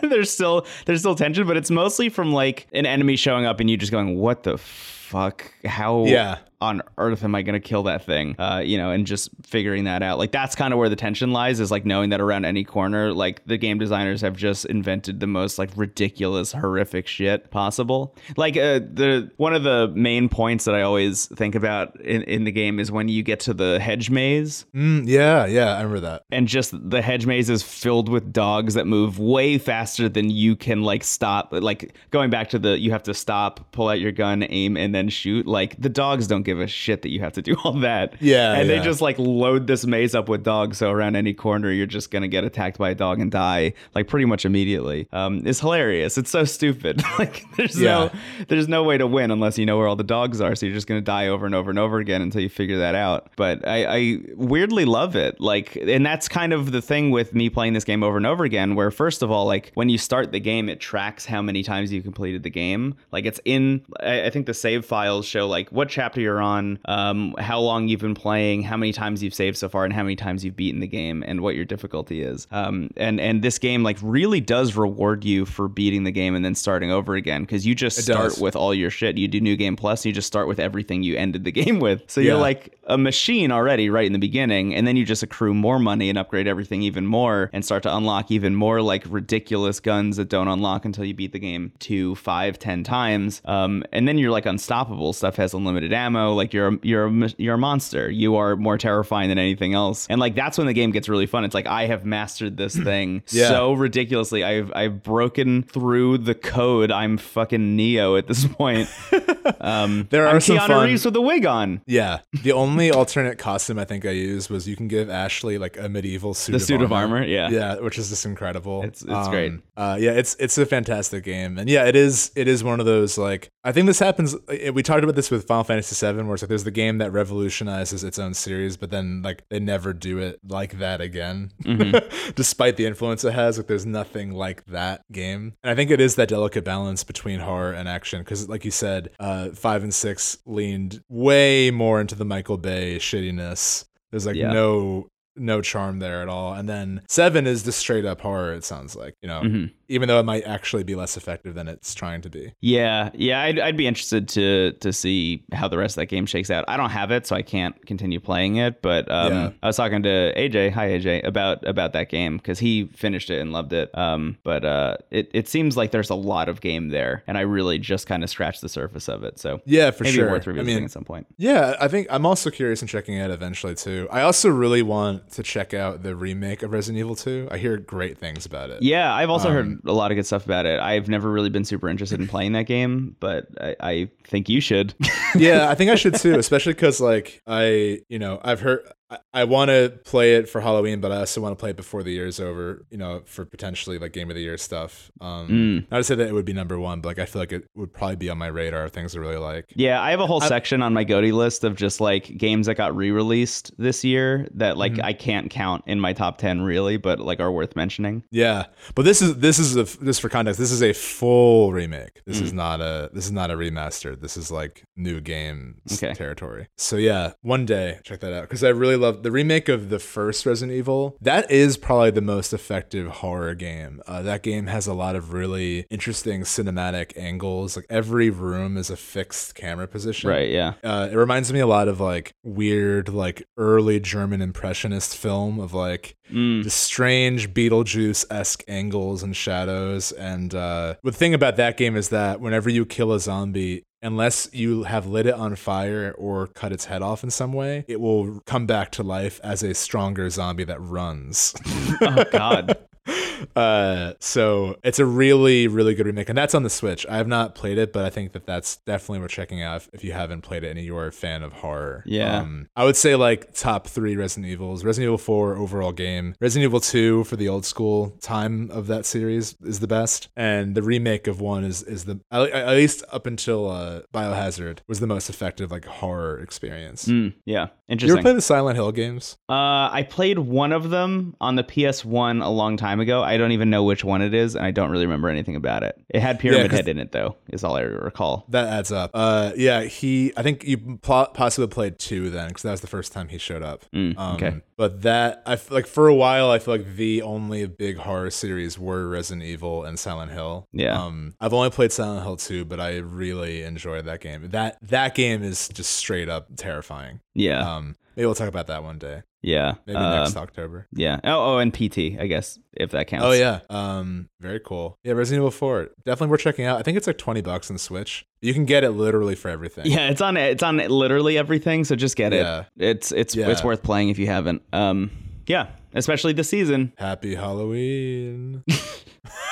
[0.10, 3.68] there's still there's still tension, but it's mostly from like an enemy showing up and
[3.70, 5.52] you just going, "What the fuck?
[5.64, 6.38] How Yeah.
[6.60, 8.34] On earth am I going to kill that thing?
[8.38, 10.18] Uh, you know, and just figuring that out.
[10.18, 13.12] Like that's kind of where the tension lies is like knowing that around any corner,
[13.12, 18.14] like the game designers have just invented the most like ridiculous, horrific shit possible.
[18.36, 22.44] Like uh, the one of the main points that I always think about in, in
[22.44, 26.00] the game is when you get to the hedge maze Mm, yeah, yeah, I remember
[26.00, 26.22] that.
[26.30, 30.56] and just the hedge maze is filled with dogs that move way faster than you
[30.56, 34.12] can like stop like going back to the you have to stop pull out your
[34.12, 37.34] gun aim and then shoot like the dogs don't give a shit that you have
[37.34, 38.14] to do all that.
[38.20, 41.70] Yeah, and they just like load this maze up with dogs so around any corner
[41.70, 45.08] you're just gonna get attacked by a dog and die like pretty much immediately.
[45.12, 46.16] Um it's hilarious.
[46.16, 47.02] It's so stupid.
[47.18, 47.86] Like there's Yeah.
[47.94, 48.10] no
[48.48, 50.74] there's no way to win unless you know where all the dogs are so you're
[50.74, 53.28] just gonna die over and over and over again until you figure that out.
[53.36, 55.40] But i i weirdly love it.
[55.40, 58.44] Like and that's kind of the thing with me playing this game over and over
[58.44, 61.62] again where first of all like when you start the game it tracks how many
[61.62, 62.94] times you completed the game.
[63.12, 66.78] Like it's in i, I think the save files show like what chapter you're on
[66.86, 70.02] um how long you've been playing how many times you've saved so far and how
[70.02, 72.46] many times you've beaten the game and what your difficulty is.
[72.50, 76.44] Um and and this game like really does reward you for beating the game and
[76.44, 78.40] then starting over again because you just It start does.
[78.40, 79.16] with all your shit.
[79.18, 82.02] You do new game plus you just start with everything you ended the game with.
[82.08, 85.54] So you're like a machine already right in the beginning and then you just accrue
[85.54, 89.80] more money and upgrade everything even more and start to unlock even more like ridiculous
[89.80, 93.42] guns that don't unlock until you beat the game two five ten times.
[93.44, 95.12] Um, and then you're like unstoppable.
[95.12, 99.28] Stuff has unlimited ammo like you're a, you're you're a monster you are more terrifying
[99.28, 101.86] than anything else and like that's when the game gets really fun it's like i
[101.86, 103.48] have mastered this thing Yeah.
[103.48, 108.88] so ridiculously i've i've broken through the code i'm fucking neo at this point
[109.60, 112.20] um There are I'm some Keanu fun- Reeves with a wig on Yeah.
[112.42, 115.88] The only alternate costume I think I used was you can give Ashley like a
[115.88, 117.16] medieval suit the of suit of armor.
[117.18, 118.80] armor yeah Yeah, which is just incredible.
[118.82, 119.52] It's- it's great.
[119.76, 122.86] Uh, yeah, it's it's a fantastic game, and yeah, it is it is one of
[122.86, 124.34] those like I think this happens.
[124.34, 126.98] uh, We talked about this with Final Fantasy VII, where it's like there's the game
[126.98, 131.52] that revolutionizes its own series, but then like they never do it like that again,
[131.64, 132.32] Mm-hmm.
[132.34, 133.58] despite the influence it has.
[133.58, 137.40] Like there's nothing like that game, and I think it is that delicate balance between
[137.40, 142.14] horror and action because, like you said, uh, five and six leaned way more into
[142.14, 143.84] the Michael Bay shittiness.
[144.10, 144.52] There's like Yeah.
[144.52, 146.54] no no charm there at all.
[146.54, 148.52] And then seven is the straight up horror.
[148.54, 149.70] It sounds like you know, Mhm.
[149.88, 152.52] even though it might actually be less effective than it's trying to be.
[152.60, 156.26] Yeah, yeah, I'd, I'd be interested to to see how the rest of that game
[156.26, 156.64] shakes out.
[156.68, 158.82] I don't have it, so I can't continue playing it.
[158.82, 159.50] But um, Yeah.
[159.62, 163.40] I was talking to AJ, hi AJ, about about that game because he finished it
[163.40, 163.96] and loved it.
[163.96, 167.42] Um, but uh, it it seems like there's a lot of game there, and I
[167.42, 169.38] really just kind of scratched the surface of it.
[169.38, 170.30] So Yeah, for maybe sure.
[170.30, 171.26] worth I revisiting mean, at some point.
[171.38, 174.08] yeah, I think I'm also curious in checking it out eventually too.
[174.10, 177.48] I also really want to check out the remake of Resident Evil 2.
[177.50, 178.82] I hear great things about it.
[178.82, 180.80] Yeah, I've also Um, heard a lot of good stuff about it.
[180.80, 184.60] I've never really been super interested in playing that game, but I, I think you
[184.60, 184.94] should.
[185.34, 189.18] yeah, I think I should too, especially because like I, you know, I've heard I,
[189.32, 192.02] I want to play it for Halloween, but I also want to play it before
[192.02, 195.10] the year's over, you know, for potentially like game of the year stuff.
[195.20, 195.90] Um, Mm.
[195.90, 197.66] not to say that it would be number one, but like I feel like it
[197.76, 199.66] would probably be on my radar of things I really like.
[199.76, 202.74] Yeah, I have a whole section on my GOTY list of just like games that
[202.76, 207.20] got re-released this year that like I can't count in my top ten really, but
[207.20, 208.24] like are worth mentioning.
[208.32, 208.64] Yeah,
[208.94, 210.58] but this is this is a this for context.
[210.58, 212.22] This is a full remake.
[212.26, 212.42] This Mm.
[212.42, 214.20] is not a this is not a remaster.
[214.20, 216.12] This is like new game Okay.
[216.14, 216.66] territory.
[216.76, 219.98] So yeah, one day check that out because I really love the remake of the
[219.98, 221.16] first Resident Evil.
[221.20, 224.00] That is probably the most effective horror game.
[224.06, 227.76] Uh, that game has a lot of really interesting cinematic angles.
[227.76, 230.28] Like every room is a fixed camera position.
[230.30, 230.50] Right?
[230.50, 230.74] Yeah.
[230.82, 235.72] Uh, it reminds me a lot of like weird, like early German impressionist film of
[235.74, 236.64] like Mm.
[236.64, 240.10] the strange Beetlejuice esque angles and shadows.
[240.10, 244.48] And uh, the thing about that game is that whenever you kill a zombie, unless
[244.52, 248.00] you have lit it on fire or cut its head off in some way, it
[248.00, 251.54] will come back to life as a stronger zombie that runs.
[252.00, 252.78] Oh God.
[253.56, 257.06] uh, so it's a really, really good remake, and that's on the Switch.
[257.08, 259.88] I have not played it, but I think that that's definitely worth checking out if,
[259.92, 262.02] if you haven't played it and you're a fan of horror.
[262.06, 262.40] Yeah.
[262.40, 266.64] Um, I would say like top three Resident Evils: Resident Evil 4 overall game, Resident
[266.64, 270.82] Evil 2 for the old school time of that series is the best, and the
[270.82, 275.30] remake of one is is the at least up until uh, Biohazard was the most
[275.30, 277.06] effective like horror experience.
[277.06, 278.16] Mm, yeah, interesting.
[278.16, 279.36] You ever play the Silent Hill games?
[279.48, 283.22] Uh, I played one of them on the PS1 a long time ago.
[283.22, 285.82] I don't even know which one it is, and I don't really remember anything about
[285.82, 285.96] it.
[286.08, 288.44] It had Pyramid 'cause- Head in it, though, is all I recall.
[288.48, 289.10] That adds up.
[289.14, 290.32] Uh, yeah, he.
[290.36, 293.62] I think you possibly played two then, because that was the first time he showed
[293.62, 293.84] up.
[293.94, 294.54] Mm, Um, okay.
[294.76, 298.30] But that I f- like for a while, I feel like the only big horror
[298.30, 300.68] series were Resident Evil and Silent Hill.
[300.72, 301.02] Yeah.
[301.02, 304.48] Um, I've only played Silent Hill two, but I really enjoyed that game.
[304.50, 307.20] That that game is just straight up terrifying.
[307.34, 309.22] Yeah, Um, maybe we'll talk about that one day.
[309.42, 310.86] yeah, Maybe uh, next October.
[310.92, 311.20] yeah.
[311.22, 313.24] Oh, oh, and PT, I guess if that counts.
[313.26, 313.60] Oh yeah.
[313.70, 314.98] Um, very cool.
[315.04, 316.78] Yeah, Resident Evil four definitely worth checking out.
[316.78, 318.24] I think it's like twenty bucks on Switch.
[318.40, 319.86] You can get it literally for everything.
[319.86, 322.64] Yeah, it's on it's on literally everything, so just get Yeah.
[322.76, 322.84] it.
[322.84, 323.48] It's it's Yeah.
[323.48, 324.62] it's worth playing if you haven't.
[324.72, 325.10] Um,
[325.46, 326.92] yeah, especially this season.
[326.98, 328.64] Happy Halloween.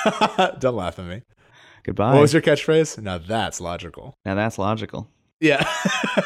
[0.59, 1.21] Don't laugh at me.
[1.83, 2.13] Goodbye.
[2.13, 3.01] What was your catchphrase?
[3.01, 4.15] Now that's logical.
[4.25, 5.09] now that's logical.
[5.41, 5.69] Yeah.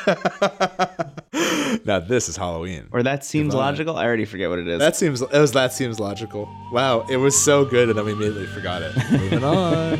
[1.86, 2.88] now this is Halloween.
[2.92, 3.66] Or that seems Goodbye.
[3.66, 3.96] logical.
[3.98, 4.80] I already forget what it is.
[4.80, 6.48] That seems it was that seems logical.
[6.72, 8.96] Wow, it was so good and then we immediately forgot it.
[9.12, 9.98] Moving on.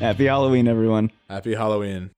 [0.00, 1.10] Happy Halloween, everyone.
[1.28, 2.10] Happy Halloween.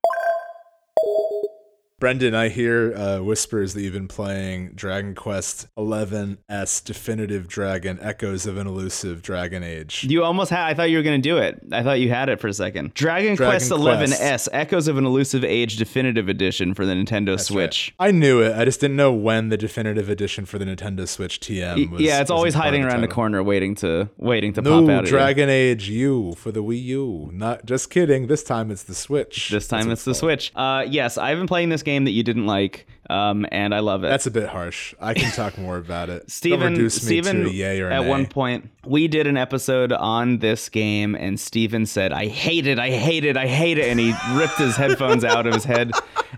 [2.01, 8.47] Brendan, I hear uh, whispers that you've been playing Dragon Quest XI-S Definitive Dragon Echoes
[8.47, 10.05] of an Elusive Dragon Age.
[10.09, 10.67] You almost had.
[10.67, 11.61] I thought you were going to do it.
[11.73, 12.95] I thought you had it for a second.
[12.95, 14.23] Dragon, Dragon Quest Quest.
[14.23, 17.95] 11S Echoes of an Elusive Age Definitive Edition for the Nintendo Switch.
[17.99, 18.57] I knew it.
[18.57, 22.01] I just didn't know when the definitive edition for the Nintendo Switch TM was.
[22.01, 23.15] yeah, it's always hiding around the title.
[23.15, 24.85] corner, waiting to waiting to pop out.
[24.85, 25.11] No, at you.
[25.11, 27.31] Dragon Age U for the Wii U.
[27.35, 28.27] Not just kidding.
[28.27, 29.51] This time it's the Switch.
[29.51, 30.51] This time That's it's the Switch.
[30.57, 34.05] Uh, yes, I've been playing this game that you didn't like, um, and I love
[34.05, 34.09] it.
[34.09, 34.95] That's a bit harsh.
[35.01, 36.21] I can talk more about it.
[36.21, 38.09] Don't Steven, reduce me Steven to a yay or a at nay.
[38.09, 42.79] one point, we did an episode on this game, and Steven said, I hate it,
[42.79, 43.87] I hate it, I hate it.
[43.89, 45.93] And he ripped his headphones out of his head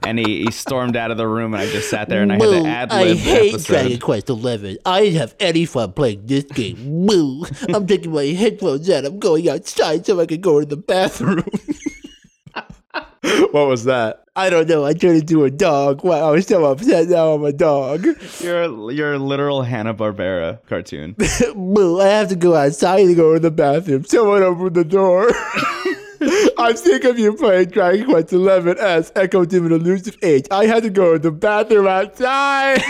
[0.05, 2.37] and he, he stormed out of the room, and I just sat there and I
[2.37, 3.73] had Moo, to ad I hate episode.
[3.73, 4.79] Dragon Quest XI.
[4.85, 7.07] I didn't have any fun playing this game.
[7.07, 7.45] Moo.
[7.69, 9.05] I'm taking my headphones out.
[9.05, 11.45] I'm going outside so I can go to the bathroom.
[13.53, 14.25] What was that?
[14.35, 14.85] I don't know.
[14.85, 16.05] I turned into a dog.
[16.05, 17.09] Wow, I was so upset.
[17.09, 18.07] Now I'm a dog.
[18.41, 21.17] You're, you're a literal Hanna Barbera cartoon.
[21.55, 24.05] Moo, I have to go outside to go to the bathroom.
[24.05, 25.31] Someone open the door.
[26.59, 30.47] I'm sick of you playing Dragon Quest XI as Echo Demon an Elusive Age.
[30.51, 32.83] I had to go to the bathroom outside.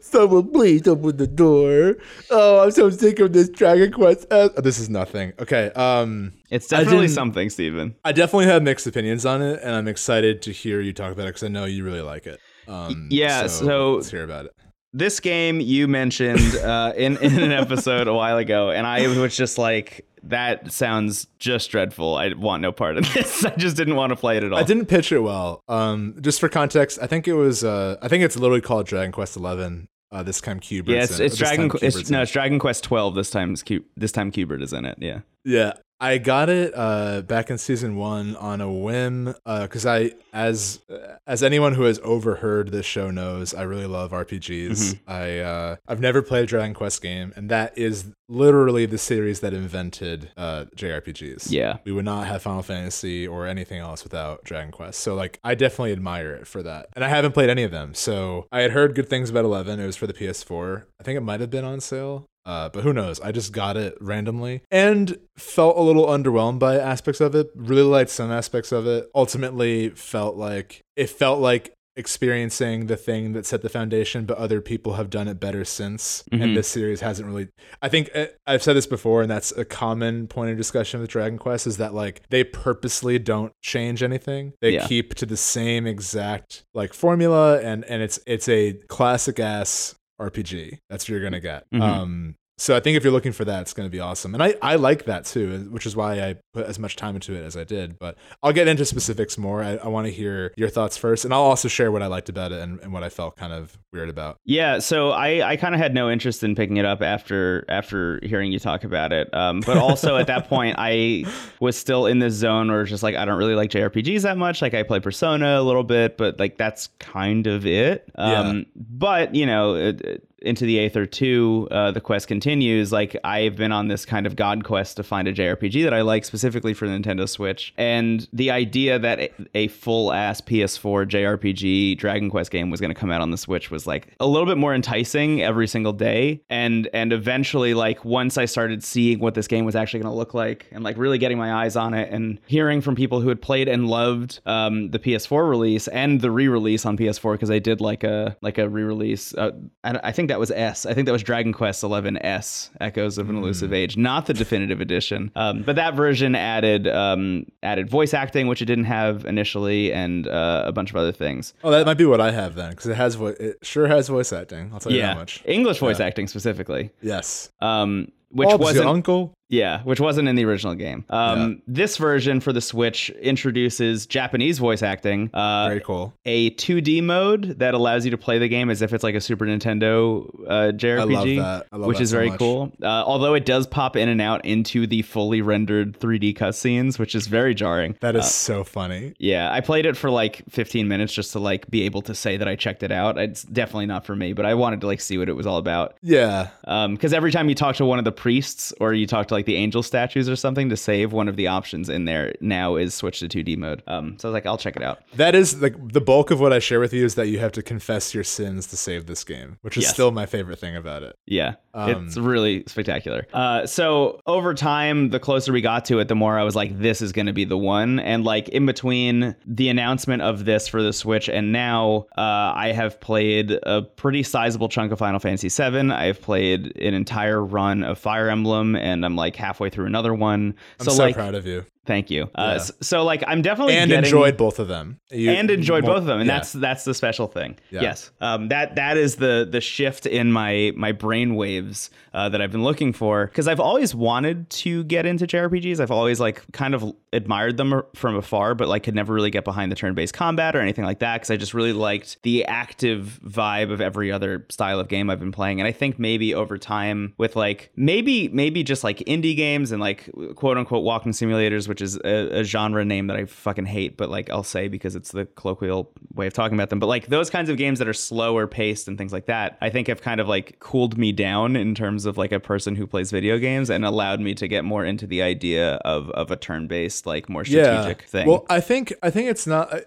[0.00, 1.96] Someone please open the door.
[2.30, 4.26] Oh, I'm so sick of this Dragon Quest.
[4.30, 5.32] Oh, this is nothing.
[5.40, 5.70] Okay.
[5.74, 7.94] Um, It's definitely something, Steven.
[8.04, 11.22] I definitely have mixed opinions on it, and I'm excited to hear you talk about
[11.24, 12.40] it because I know you really like it.
[12.68, 14.52] Um, yeah, so- let's hear about it.
[14.94, 19.34] This game you mentioned uh, in, in an episode a while ago, and I was
[19.34, 22.16] just like, that sounds just dreadful.
[22.16, 23.44] I want no part of this.
[23.44, 24.58] I just didn't want to play it at all.
[24.58, 25.62] I didn't pitch it well.
[25.68, 27.64] Um, just for context, I think it was.
[27.64, 29.88] Uh, I think it's literally called Dragon Quest Eleven.
[30.10, 30.82] Uh, this time Q.
[30.86, 31.70] Yeah, it's, it's Dragon.
[31.80, 33.14] It's, no, it's Dragon Quest twelve.
[33.14, 34.98] This time, Q, this time Qbert is in it.
[35.00, 35.20] Yeah.
[35.44, 40.80] Yeah, I got it uh, back in season one on a whim because I, as
[41.28, 44.70] as anyone who has overheard this show knows, I really love RPGs.
[44.70, 45.10] Mm-hmm.
[45.10, 49.40] I uh, I've never played a Dragon Quest game, and that is literally the series
[49.40, 51.50] that invented uh, JRPGs.
[51.50, 51.76] Yeah.
[51.84, 54.98] we would not have Final Fantasy or anything else without Dragon Quest.
[55.00, 56.88] So like, I definitely admire it for that.
[56.96, 59.78] And I haven't played any of them, so I had heard good things about Eleven.
[59.78, 60.84] It was for the PS4.
[60.98, 62.26] I think it might have been on sale.
[62.44, 63.20] Uh, but who knows?
[63.20, 67.48] I just got it randomly and felt a little underwhelmed by aspects of it.
[67.54, 69.08] Really liked some aspects of it.
[69.14, 74.60] Ultimately, felt like it felt like experiencing the thing that set the foundation, but other
[74.60, 76.24] people have done it better since.
[76.32, 76.42] Mhm.
[76.42, 77.48] And this series hasn't really.
[77.80, 81.10] I think uh, I've said this before, and that's a common point of discussion with
[81.10, 84.52] Dragon Quest is that like they purposely don't change anything.
[84.60, 84.86] They Yeah.
[84.86, 90.78] keep to the same exact like formula, and and it's it's a classic ass RPG.
[90.88, 91.64] That's what you're gonna get.
[91.72, 91.80] Mhm.
[91.82, 94.34] Um, so I think if you're looking for that, it's going to be awesome.
[94.34, 97.34] And I, I like that too, which is why I put as much time into
[97.34, 97.98] it as I did.
[97.98, 99.62] But I'll get into specifics more.
[99.62, 101.24] I, I want to hear your thoughts first.
[101.24, 103.52] And I'll also share what I liked about it and, and what I felt kind
[103.52, 104.36] of weird about.
[104.44, 108.20] Yeah, so I, I kind of had no interest in picking it up after after
[108.22, 109.32] hearing you talk about it.
[109.34, 111.24] Um, but also at that point, I
[111.60, 114.36] was still in this zone where it's just like I don't really like JRPGs that
[114.36, 114.62] much.
[114.62, 118.08] Like I play Persona a little bit, but like that's kind of it.
[118.14, 122.92] Um, But you know, it, it- into the Aether 2, uh, the quest continues.
[122.92, 126.02] Like I've been on this kind of god quest to find a JRPG that I
[126.02, 132.28] like specifically for Nintendo Switch, and the idea that a, full ass PS4 JRPG Dragon
[132.30, 134.58] Quest game was going to come out on the Switch was like a little bit
[134.58, 139.46] more enticing every single day, and and eventually like once I started seeing what this
[139.46, 142.12] game was actually going to look like, and like really getting my eyes on it,
[142.12, 146.30] and hearing from people who had played and loved um, the PS4 release and the
[146.30, 149.34] re-release on PS4 because I did like a like a re-release.
[149.34, 149.52] Uh,
[149.84, 150.86] I, I think that was S.
[150.86, 154.32] I think that was Dragon Quest Eleven S Echoes of an Elusive Age, not the
[154.34, 155.30] definitive edition.
[155.36, 160.26] Um, but that version added um, added voice acting, which it didn't have initially, and
[160.26, 161.52] uh, a bunch of other things.
[161.62, 164.08] Oh, that might be what I have then, because it has vo- it sure has
[164.08, 164.70] voice acting.
[164.72, 165.42] I'll tell you that much.
[165.44, 166.90] English voice acting specifically.
[167.02, 167.50] Yes.
[167.60, 169.34] Um, which your uncle.
[169.52, 171.04] Yeah, which wasn't in the original game.
[171.10, 176.14] Um, This version for the Switch introduces Japanese voice acting, uh, Very cool.
[176.24, 179.20] a 2D mode that allows you to play the game as if it's like a
[179.20, 181.66] Super Nintendo uh, JRPG, that.
[181.70, 182.38] I love which is so very much.
[182.38, 182.72] cool.
[182.82, 187.14] Uh, although it does pop in and out into the fully rendered 3D cutscenes, which
[187.14, 187.94] is very jarring.
[188.00, 189.12] That is so funny.
[189.18, 192.38] Yeah, I played it for like 15 minutes just to like be able to say
[192.38, 193.18] that I checked it out.
[193.18, 195.58] It's definitely not for me, but I wanted to like see what it was all
[195.58, 195.96] about.
[196.02, 196.48] Yeah.
[196.62, 199.41] Because every time you talk to one of the priests or you talk to like
[199.46, 202.94] the angel statues or something to save, one of the options in there now is
[202.94, 203.82] switch to 2D mode.
[203.86, 205.00] Um, so I was like, I'll check it out.
[205.16, 207.52] That is like the bulk of what I share with you is that you have
[207.52, 209.92] to confess your sins to save this game, which is Yes.
[209.94, 211.16] still my favorite thing about it.
[211.26, 213.26] Yeah, Um, it's really spectacular.
[213.32, 216.78] Uh, so over time, the closer we got to it, the more I was like,
[216.78, 217.98] this is going to be the one.
[217.98, 222.72] And like in between the announcement of this for the Switch and now, uh, I
[222.74, 225.90] have played a pretty sizable chunk of Final Fantasy VII.
[225.90, 230.54] I've played an entire run of Fire Emblem, and I'm like halfway through another one.
[230.78, 231.64] I'm so, so, like, proud of you.
[231.86, 232.24] Thank you.
[232.34, 232.54] Uh, Yeah.
[232.54, 234.98] s- so like, I'm definitely And getting- enjoyed both of them.
[235.10, 236.36] You- and enjoyed more- both of them and yeah.
[236.36, 237.82] that's that's the special thing Yeah.
[237.82, 242.40] yes um, that that is the the shift in my my brain waves uh, that
[242.40, 246.40] i've been looking for because i've always wanted to get into jrpgs i've always like
[246.52, 250.14] kind of admired them from afar but like could never really get behind the turn-based
[250.14, 254.10] combat or anything like that because i just really liked the active vibe of every
[254.10, 257.70] other style of game i've been playing and i think maybe over time with like
[257.76, 262.40] maybe maybe just like indie games and like quote unquote walking simulators which is a,
[262.40, 265.90] a genre name that i fucking hate but like i'll say because it's the colloquial
[266.12, 268.88] way of talking about them but like those kinds of games that are slower paced
[268.88, 272.04] and things like that i think have kind of like cooled me down in terms
[272.04, 275.06] of like a person who plays video games and allowed me to get more into
[275.06, 279.30] the idea of of a turn-based like more strategic thing Well, I think I think
[279.30, 279.72] it's not.
[279.72, 279.82] I,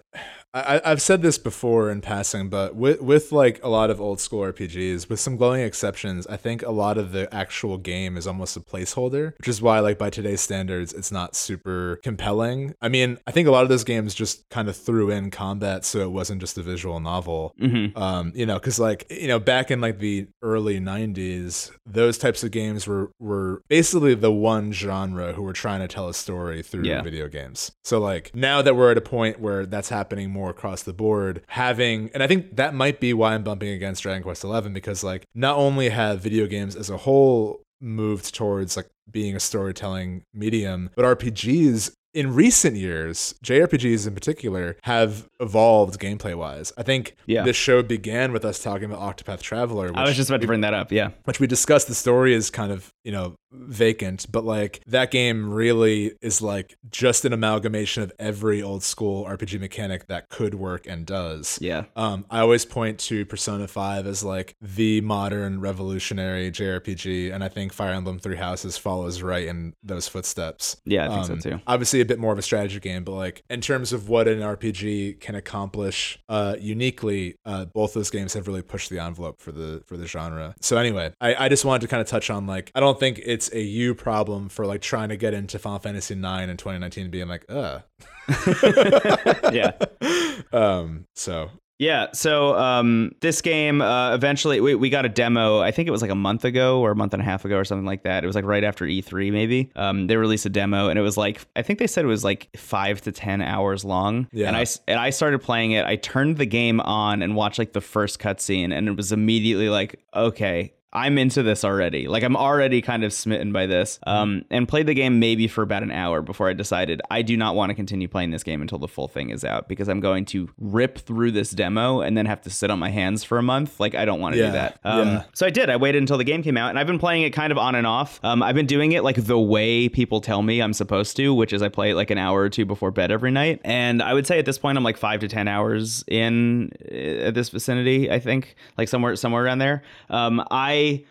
[0.54, 4.20] I, I've said this before in passing, but with with like a lot of old
[4.20, 8.26] school RPGs, with some glowing exceptions, I think a lot of the actual game is
[8.26, 12.74] almost a placeholder, which is why like by today's standards, it's not super compelling.
[12.80, 15.84] I mean, I think a lot of those games just kind of threw in combat,
[15.84, 17.54] so it wasn't just a visual novel.
[17.60, 17.94] Mhm.
[17.96, 22.42] Um, you know, because like you know, back in like the early '90s, those types
[22.42, 26.62] of games were were basically the one genre who were trying to tell a story
[26.62, 27.02] through Yeah.
[27.02, 27.72] video games.
[27.84, 31.42] So like now that we're at a point where that's happening more across the board,
[31.48, 35.04] having and I think that might be why I'm bumping against Dragon Quest XI because
[35.04, 40.24] like not only have video games as a whole moved towards like being a storytelling
[40.34, 46.72] medium, but RPGs in recent years, JRPGs in particular, have evolved gameplay wise.
[46.78, 47.44] I think Yeah.
[47.44, 49.88] this show began with us talking about Octopath Traveler.
[49.88, 52.32] Which i was just about to bring that up yeah which we discussed the story
[52.34, 57.32] is kind of you know vacant but like that game really is like just an
[57.32, 62.40] amalgamation of every old school rpg mechanic that could work and does yeah um, I
[62.40, 67.92] always point to Persona 5 as like the modern revolutionary JRPG, and I think Fire
[67.92, 70.76] Emblem Three Houses follows right in those footsteps.
[70.84, 71.60] Yeah, I think Um, so too.
[71.66, 74.40] Obviously, a bit more of a strategy game, but like in terms of what an
[74.40, 79.52] RPG can accomplish uh, uniquely, uh, both those games have really pushed the envelope for
[79.52, 80.54] the for the genre.
[80.60, 83.20] So anyway, I, I just wanted to kind of touch on like I don't think
[83.24, 87.10] it's a you problem for like trying to get into Final Fantasy IX in 2019,
[87.10, 87.80] being like, uh.
[89.52, 89.72] yeah
[90.52, 91.06] um.
[91.14, 95.60] So Yeah, so um, this game uh, eventually we, we got a demo.
[95.60, 97.56] I think it was like a month ago or a month and a half ago
[97.56, 98.24] or something like that.
[98.24, 99.70] It was like right after E3 maybe.
[99.76, 102.24] Um, they released a demo and it was like I think they said it was
[102.24, 104.26] like five to ten hours long.
[104.32, 104.48] Yeah.
[104.48, 105.84] And I and I started playing it.
[105.84, 109.68] I turned the game on and watched like the first cutscene and it was immediately
[109.68, 110.72] like okay.
[110.92, 112.08] I'm into this already.
[112.08, 113.98] Like I'm already kind of smitten by this.
[114.06, 117.36] Um, and played the game maybe for about an hour before I decided I do
[117.36, 120.00] not want to continue playing this game until the full thing is out because I'm
[120.00, 123.36] going to rip through this demo and then have to sit on my hands for
[123.36, 123.78] a month.
[123.78, 124.80] Like I don't want to Yeah, do that.
[124.84, 125.24] Um, yeah.
[125.34, 125.68] So I did.
[125.68, 127.74] I waited until the game came out, and I've been playing it kind of on
[127.74, 128.18] and off.
[128.22, 131.52] Um, I've been doing it like the way people tell me I'm supposed to, which
[131.52, 133.60] is I play it like an hour or two before bed every night.
[133.64, 137.32] And I would say at this point I'm like five to ten hours in uh,
[137.32, 138.10] this vicinity.
[138.10, 139.82] I think like somewhere somewhere around there.
[140.08, 140.42] Um,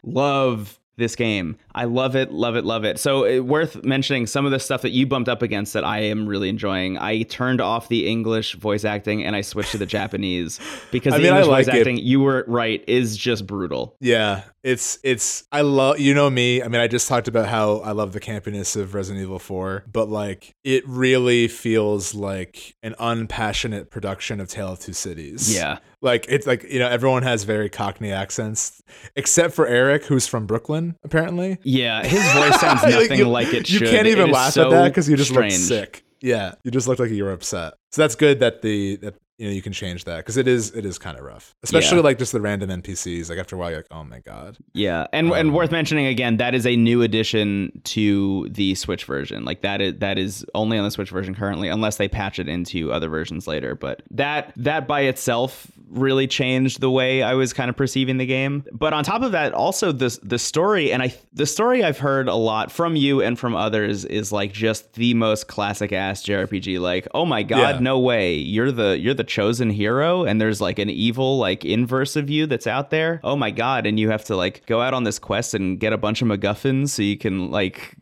[0.04, 1.58] Love this game.
[1.76, 2.98] I love it, love it, love it.
[3.00, 6.00] So it, worth mentioning some of the stuff that you bumped up against that I
[6.00, 6.98] am really enjoying.
[6.98, 10.60] I turned off the English voice acting and I switched to the Japanese
[10.92, 11.80] because I the mean, English like voice it.
[11.80, 13.98] acting, you were right, is just brutal.
[14.00, 16.64] Yeah, it's it's I love you know me.
[16.64, 19.84] I mean, I just talked about how I love the campiness of Resident Evil 4,
[19.92, 25.54] but like it really feels like an unpassionate production of Tale of Two Cities.
[25.54, 25.80] Yeah.
[26.02, 28.82] Like it's like, you know, everyone has very cockney accents
[29.16, 31.58] except for Erik who's from Brooklyn apparently.
[31.66, 33.82] Yeah, his voice sounds Like, nothing you- like it should.
[33.82, 35.54] You can't even laugh so at that cuz you just strange.
[35.54, 36.04] look sick.
[36.22, 37.74] Yeah, you just look like you were upset.
[37.92, 40.72] So that's good that the that you know you can change that because it is
[40.76, 42.04] it is kind of rough, especially Yeah.
[42.04, 43.30] like just the random NPCs.
[43.30, 44.58] Like after a while, you're like, oh my god.
[44.74, 49.04] Yeah, and and Um, worth mentioning again, that is a new addition to the Switch
[49.06, 49.44] version.
[49.46, 52.48] Like that is that is only on the Switch version currently, unless they patch it
[52.48, 53.76] into other versions later.
[53.76, 58.26] But that that by itself really changed the way I was kind of perceiving the
[58.26, 58.64] game.
[58.72, 62.28] But on top of that, also the the story, and I the story I've heard
[62.28, 66.80] a lot from you and from others is like just the most classic ass JRPG.
[66.80, 67.80] Like, oh my god, Yeah.
[67.82, 72.16] no way, you're the you're the chosen hero, and there's like an evil like inverse
[72.16, 73.20] of you that's out there.
[73.24, 75.92] Oh my god, and you have to like go out on this quest and get
[75.94, 77.96] a bunch of MacGuffins so you can like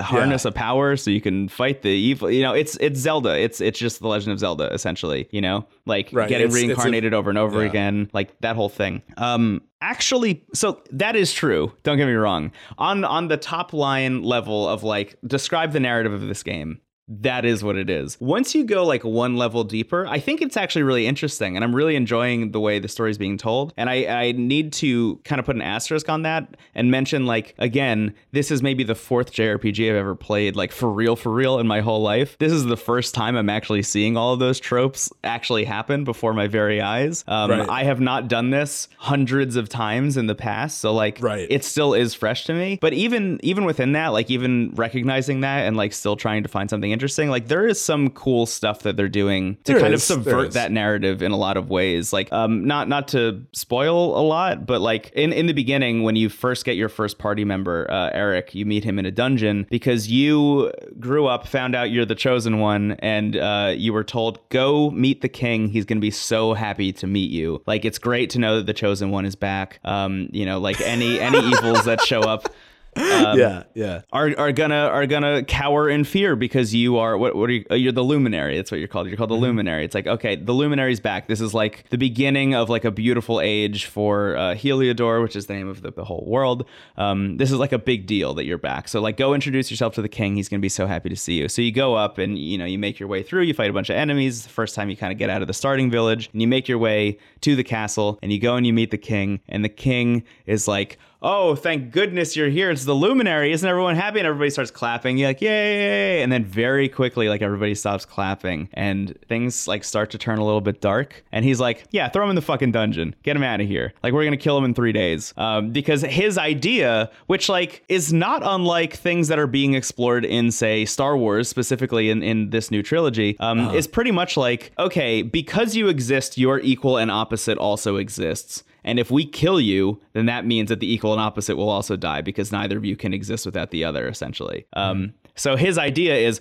[0.00, 3.60] harness a power so you can fight the evil you know it's it's zelda it's
[3.60, 6.66] it's just the legend of zelda essentially you know like Right, getting it's- it's a-
[6.68, 7.68] reincarnated over and over yeah.
[7.68, 12.52] again like that whole thing um actually so that is true don't get me wrong
[12.78, 17.44] on on the top line level of like describe the narrative of this game that
[17.44, 18.16] is what it is.
[18.20, 21.74] Once you go like one level deeper, I think it's actually really interesting and I'm
[21.74, 23.72] really enjoying the way the story is being told.
[23.76, 27.54] And I, I need to kind of put an asterisk on that and mention like
[27.58, 31.60] again, this is maybe the fourth JRPG I've ever played, like for real, for real
[31.60, 32.36] in my whole life.
[32.38, 36.34] This is the first time I'm actually seeing all of those tropes actually happen before
[36.34, 37.24] my very eyes.
[37.28, 37.68] Um, Right.
[37.68, 40.78] I have not done this hundreds of times in the past.
[40.80, 41.46] So like Right.
[41.48, 42.78] it still is fresh to me.
[42.80, 46.68] But even even within that, like even recognizing that and like still trying to find
[46.68, 50.00] something interesting, like there is some cool stuff that they're doing to There kind is,
[50.10, 52.10] of subvert that narrative in a lot of ways.
[52.10, 56.16] Like um not not to spoil a lot, but like in in the beginning when
[56.16, 59.66] you first get your first party member, uh, Erik, you meet him in a dungeon
[59.68, 64.40] because you grew up, found out you're the chosen one, and uh, you were told
[64.48, 65.68] go meet the king.
[65.68, 67.62] He's gonna be so happy to meet you.
[67.66, 69.80] Like it's great to know that the chosen one is back.
[69.84, 72.48] Um, you know, like any any evils that show up.
[72.96, 74.02] Um, yeah, yeah.
[74.12, 77.64] are, are gonna are gonna cower in fear because you are what what are you
[77.70, 78.56] uh, you're the luminary.
[78.56, 79.08] That's what you're called.
[79.08, 79.84] You're called the luminary.
[79.84, 81.28] It's like okay the luminary's back.
[81.28, 85.46] This is like the beginning of like a beautiful age for uh, Heliodor which is
[85.46, 86.66] the name of the, the whole world.
[86.96, 88.88] Um, this is like a big deal that you're back.
[88.88, 90.36] So like go introduce yourself to the king.
[90.36, 91.48] He's gonna be so happy to see you.
[91.48, 93.42] So you go up and you know you make your way through.
[93.42, 94.44] You fight a bunch of enemies.
[94.44, 96.30] The first time you kind of get out of the starting village.
[96.32, 98.98] And you make your way to the castle and you go and you meet the
[98.98, 99.40] king.
[99.48, 102.70] And the king is like oh, thank goodness you're here.
[102.70, 103.52] It's the luminary.
[103.52, 104.18] Isn't everyone happy?
[104.18, 105.18] And everybody starts clapping.
[105.18, 106.22] You're like, yay.
[106.22, 110.44] And then very quickly, like everybody stops clapping and things like start to turn a
[110.44, 111.24] little bit dark.
[111.32, 113.14] And he's like, yeah, throw him in the fucking dungeon.
[113.22, 113.92] Get him out of here.
[114.02, 115.32] Like we're going to kill him in three days.
[115.36, 120.50] Um, because his idea, which like is not unlike things that are being explored in
[120.50, 125.22] say Star Wars, specifically in, in this new trilogy, um, is pretty much like, okay,
[125.22, 128.62] because you exist, your equal and opposite also exists.
[128.86, 131.96] And if we kill you, then that means that the equal and opposite will also
[131.96, 134.64] die because neither of you can exist without the other, essentially.
[134.74, 136.40] Um, so his idea is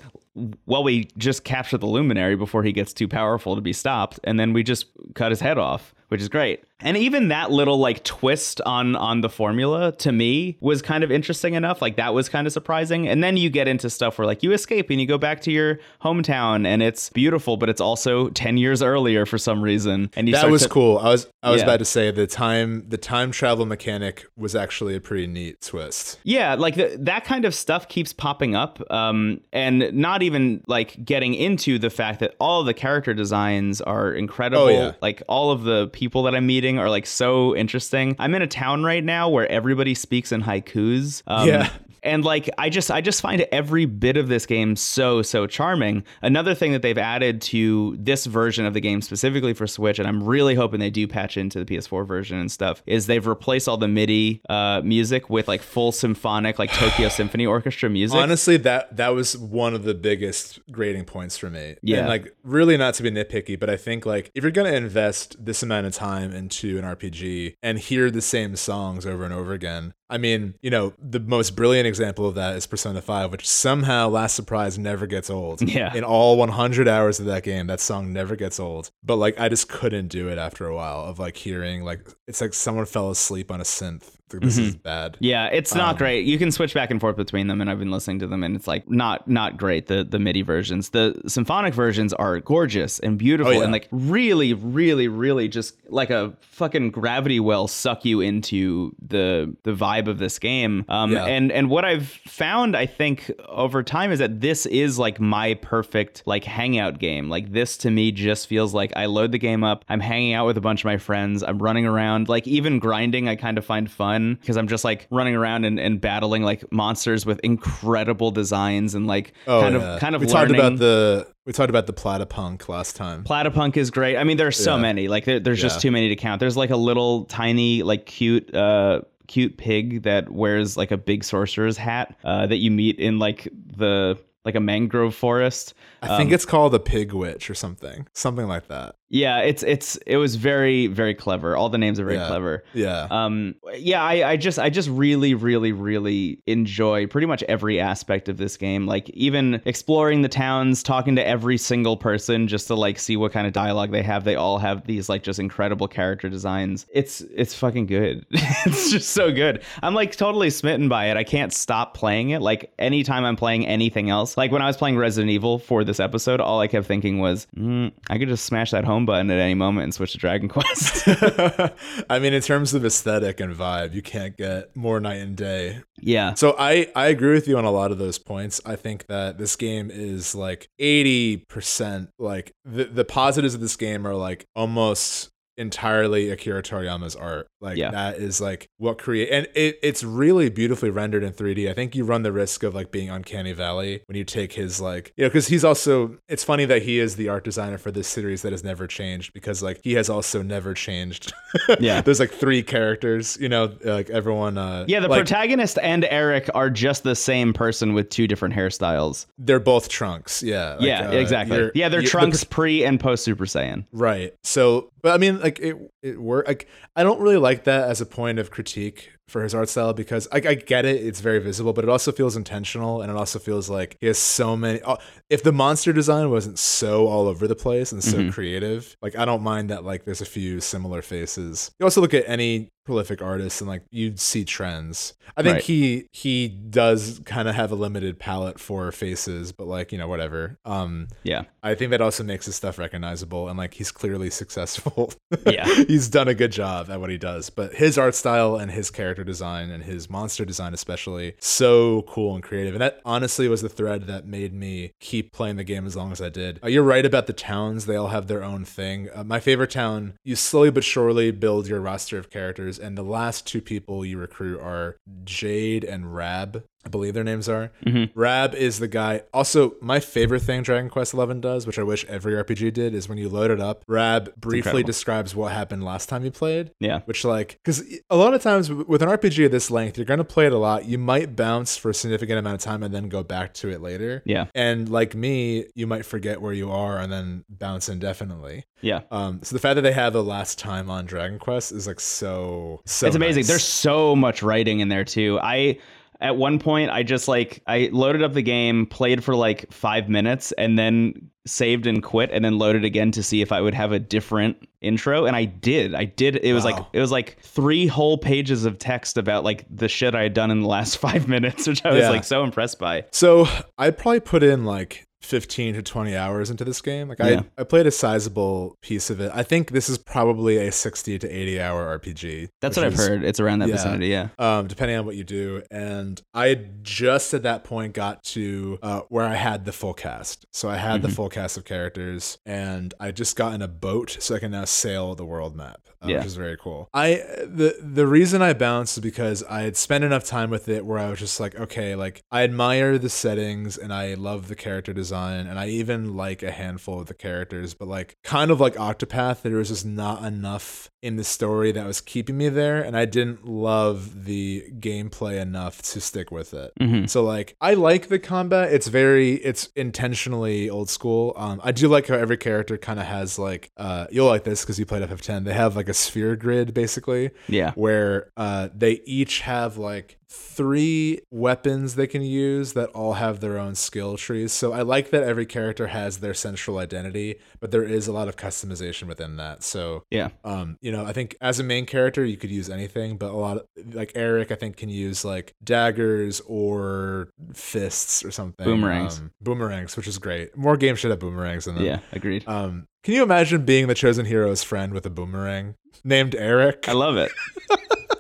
[0.65, 4.39] well, we just capture the luminary before he gets too powerful to be stopped, and
[4.39, 6.63] then we just cut his head off, which is great.
[6.81, 11.11] And even that little like twist on on the formula to me was kind of
[11.11, 11.81] interesting enough.
[11.81, 13.07] Like that was kind of surprising.
[13.07, 15.51] And then you get into stuff where like you escape and you go back to
[15.51, 20.09] your hometown and it's beautiful, but it's also ten years earlier for some reason.
[20.17, 20.97] And you That was to- cool.
[20.97, 21.67] I was I was Yeah.
[21.67, 26.19] about to say the time the time travel mechanic was actually a pretty neat twist.
[26.23, 31.05] Yeah, like the, that kind of stuff keeps popping up, um, and not even like
[31.05, 34.63] getting into the fact that all the character designs are incredible.
[34.65, 34.91] Oh, yeah.
[35.01, 38.15] Like all of the people that I'm meeting are like so interesting.
[38.19, 41.21] I'm in a town right now where everybody speaks in haikus.
[41.27, 41.69] Um, Yeah.
[42.05, 46.03] And like I just I just find every bit of this game so so charming.
[46.21, 50.07] Another thing that they've added to this version of the game specifically for Switch, and
[50.07, 53.67] I'm really hoping they do patch into the PS4 version and stuff, is they've replaced
[53.67, 58.17] all the MIDI uh, music with like full symphonic like Tokyo Symphony Orchestra music.
[58.17, 61.75] Honestly, that that was one of the biggest grading points for me.
[61.81, 61.99] Yeah.
[61.99, 65.43] And like really not to be nitpicky, but I think like if you're gonna invest
[65.43, 69.53] this amount of time into an RPG and hear the same songs over and over
[69.53, 73.45] again, I mean, you know, the most brilliant example of that is Persona 5, which
[73.45, 75.61] somehow Last Surprise never gets old.
[75.61, 75.93] Yeah.
[75.93, 78.91] In all 100 hours of that game, that song never gets old.
[79.03, 82.39] But like, I just couldn't do it after a while of like hearing like it's
[82.39, 84.15] like someone fell asleep on a synth.
[84.31, 85.17] This is bad.
[85.19, 86.25] Yeah, it's not Um, great.
[86.25, 88.55] You can switch back and forth between them, and I've been listening to them, and
[88.55, 89.85] it's like not not great.
[89.85, 93.63] The the MIDI versions, the symphonic versions are gorgeous and beautiful, Oh, yeah.
[93.63, 99.55] and like really, really, really just like a fucking gravity well suck you into the
[99.63, 100.85] the vibe of this game.
[100.89, 101.25] Um, Yeah.
[101.25, 105.53] and and what I've found, I think over time, is that this is like my
[105.61, 107.29] perfect like hangout game.
[107.29, 110.47] Like this to me just feels like I load the game up, I'm hanging out
[110.47, 113.63] with a bunch of my friends, I'm running around, like even grinding, I kind of
[113.63, 118.31] find fun because I'm just like running around and, and battling like monsters with incredible
[118.31, 119.93] designs and like kind Oh, yeah.
[119.95, 120.55] of kind of we learning.
[120.55, 123.23] talked about the we talked about the Platypunk last time.
[123.23, 124.17] Platypunk is great.
[124.17, 124.81] I mean, there's so Yeah.
[124.81, 125.07] many.
[125.07, 126.39] Like there, there's just too many to count.
[126.39, 131.23] There's like a little tiny, like cute, uh, cute pig that wears like a big
[131.23, 133.47] sorcerer's hat uh, that you meet in like
[133.77, 135.73] the like a mangrove forest.
[136.03, 138.07] I think Um, it's called a pig witch or something.
[138.13, 138.95] Something like that.
[139.09, 141.55] Yeah, it's it's it was very very clever.
[141.55, 142.27] All the names are very Yeah.
[142.27, 142.63] clever.
[142.73, 143.07] Yeah.
[143.11, 148.29] Um, yeah, I, I just I just really really really enjoy pretty much every aspect
[148.29, 148.87] of this game.
[148.87, 153.31] Like even exploring the towns, talking to every single person just to like see what
[153.31, 154.23] kind of dialogue they have.
[154.23, 156.87] They all have these like just incredible character designs.
[156.91, 158.25] It's it's fucking good.
[158.31, 159.61] it's just so good.
[159.83, 161.15] I'm like totally smitten by it.
[161.17, 162.41] I can't stop playing it.
[162.41, 165.99] Like anytime I'm playing anything else, like when I was playing Resident Evil for this
[165.99, 169.39] episode, all I kept thinking was, mm, I could just smash that home button at
[169.39, 171.03] any moment and switch to Dragon Quest.
[172.09, 175.81] I mean, in terms of aesthetic and vibe, you can't get more night and day.
[175.99, 176.35] yeah.
[176.35, 178.61] So I I agree with you on a lot of those points.
[178.65, 184.05] I think that this game is like 80% like the the positives of this game
[184.07, 187.47] are like almost entirely Akira Toriyama's art.
[187.61, 187.91] Like Yeah.
[187.91, 191.69] that is like what create and it, it's really beautifully rendered in 3D.
[191.69, 194.79] I think you run the risk of like being uncanny valley when you take his
[194.81, 197.91] like you know because he's also it's funny that he is the art designer for
[197.91, 201.33] this series that has never changed because like he has also never changed.
[201.79, 202.01] Yeah.
[202.01, 206.49] There's like three characters, you know, like everyone uh Yeah, the like, protagonist and Erik
[206.53, 209.25] are just the same person with two different hairstyles.
[209.37, 210.43] they're both trunks.
[210.43, 210.73] Yeah.
[210.75, 211.71] like, yeah, uh, exactly.
[211.73, 213.85] Yeah, they're you- the trunks pre and post Super Saiyan.
[213.93, 214.33] Right.
[214.43, 216.47] So, but I mean, like it, it work.
[216.47, 219.91] Like I don't really like that as a point of critique for his art style
[219.93, 223.17] because I, I get it, it's very visible, but it also feels intentional, and it
[223.17, 224.79] also feels like he has so many.
[224.85, 224.97] oh,
[225.29, 228.27] If the monster design wasn't so all over the place and Mm-hmm.
[228.29, 229.83] so creative, like I don't mind that.
[229.83, 231.71] Like there's a few similar faces.
[231.79, 235.15] You also look at any prolific artist and like you'd see trends.
[235.35, 235.63] I think Right.
[235.63, 240.07] he he does kind of have a limited palette for faces, but like you know
[240.07, 240.59] whatever.
[240.65, 241.45] Um, Yeah.
[241.63, 245.11] I think that also makes his stuff recognizable and like he's clearly successful.
[245.47, 245.65] Yeah.
[245.87, 247.49] he's done a good job at what he does.
[247.49, 252.35] But his art style and his character design and his monster design especially so cool
[252.35, 252.73] and creative.
[252.73, 256.11] And that honestly was the thread that made me keep playing the game as long
[256.11, 256.59] as I did.
[256.63, 259.09] Uh, you're right about the towns; they all have their own thing.
[259.13, 263.03] Uh, my favorite town, you slowly but surely build your roster of characters, and the
[263.03, 266.63] last two people you recruit are Jade and Rab.
[266.85, 267.71] I believe their names are.
[268.13, 269.23] Rab is the guy.
[269.33, 273.09] Also, my favorite thing Dragon Quest XI does, which I wish every RPG did, is
[273.09, 276.71] when you load it up, Rab briefly describes what happened last time you played.
[276.79, 277.01] Yeah.
[277.05, 280.19] Which, like, because a lot of times with an RPG of this length, you're going
[280.19, 280.85] to play it a lot.
[280.85, 283.81] You might bounce for a significant amount of time and then go back to it
[283.81, 284.21] later.
[284.25, 284.45] Yeah.
[284.53, 288.65] And like me, you might forget where you are and then bounce indefinitely.
[288.81, 289.01] Yeah.
[289.09, 291.99] Um, so the fact that they have the last time on Dragon Quest is like
[291.99, 293.07] so so.
[293.07, 293.41] it's amazing.
[293.41, 293.47] nice.
[293.47, 295.39] There's so much writing in there too.
[295.41, 295.79] I
[296.21, 300.09] at one point I just like I loaded up the game, played for like 5
[300.09, 303.75] minutes and then saved and quit and then loaded again to see if I would
[303.75, 305.93] have a different intro and I did.
[305.93, 306.37] I did.
[306.37, 310.15] It was like it was like 3 whole pages of text about like the shit
[310.15, 312.09] I had done in the last 5 minutes, which I was Yeah.
[312.09, 313.05] like so impressed by.
[313.11, 313.47] So
[313.77, 317.09] I'd probably put in like 15 to 20 hours into this game.
[317.09, 317.41] Like Yeah.
[317.57, 319.31] I, I played a sizable piece of it.
[319.33, 322.49] I think this is probably a 60 to 80 hour RPG.
[322.61, 323.23] That's what I've is- heard.
[323.23, 323.75] It's around that yeah.
[323.75, 324.07] vicinity.
[324.07, 324.29] Yeah.
[324.39, 325.63] um, depending on what you do.
[325.71, 330.45] And I just at that point got to uh, where I had the full cast.
[330.53, 331.13] So I had the Mhm.
[331.15, 334.65] full cast of characters, and I just got in a boat, so I can now
[334.65, 336.17] sail the world map, uh, Yeah.
[336.17, 336.87] which is very cool.
[336.93, 340.85] I the the reason I bounced is because I had spent enough time with it
[340.85, 344.55] where I was just like, okay, like I admire the settings and I love the
[344.55, 348.59] character design, and I even like a handful of the characters, but like kind of
[348.59, 352.81] like Octopath, there was just not enough in the story that was keeping me there,
[352.81, 356.71] and I didn't love the gameplay enough to stick with it.
[356.79, 358.73] hmm So like I like the combat.
[358.73, 361.33] It's very it's intentionally old school.
[361.37, 364.61] Um I do like how every character kind of has like uh you'll like this
[364.61, 365.45] because you played FF10.
[365.45, 367.71] They have like a sphere grid basically Yeah.
[367.75, 373.57] where uh they each have like three weapons they can use that all have their
[373.57, 374.51] own skill trees.
[374.51, 378.27] So I like that every character has their central identity, but there is a lot
[378.27, 379.63] of customization within that.
[379.63, 380.29] So Yeah.
[380.43, 383.37] um, you know, I think as a main character you could use anything, but a
[383.37, 383.65] lot of
[383.95, 388.65] like Erik, I think can use like daggers or fists or something.
[388.65, 389.19] Boomerangs.
[389.19, 390.55] Um, boomerangs, which is great.
[390.57, 391.83] More games should have boomerangs in them.
[391.85, 391.99] Yeah.
[392.11, 392.47] Agreed.
[392.47, 396.89] Um, can you imagine being the chosen hero's friend with a boomerang named Erik?
[396.89, 397.31] I love it.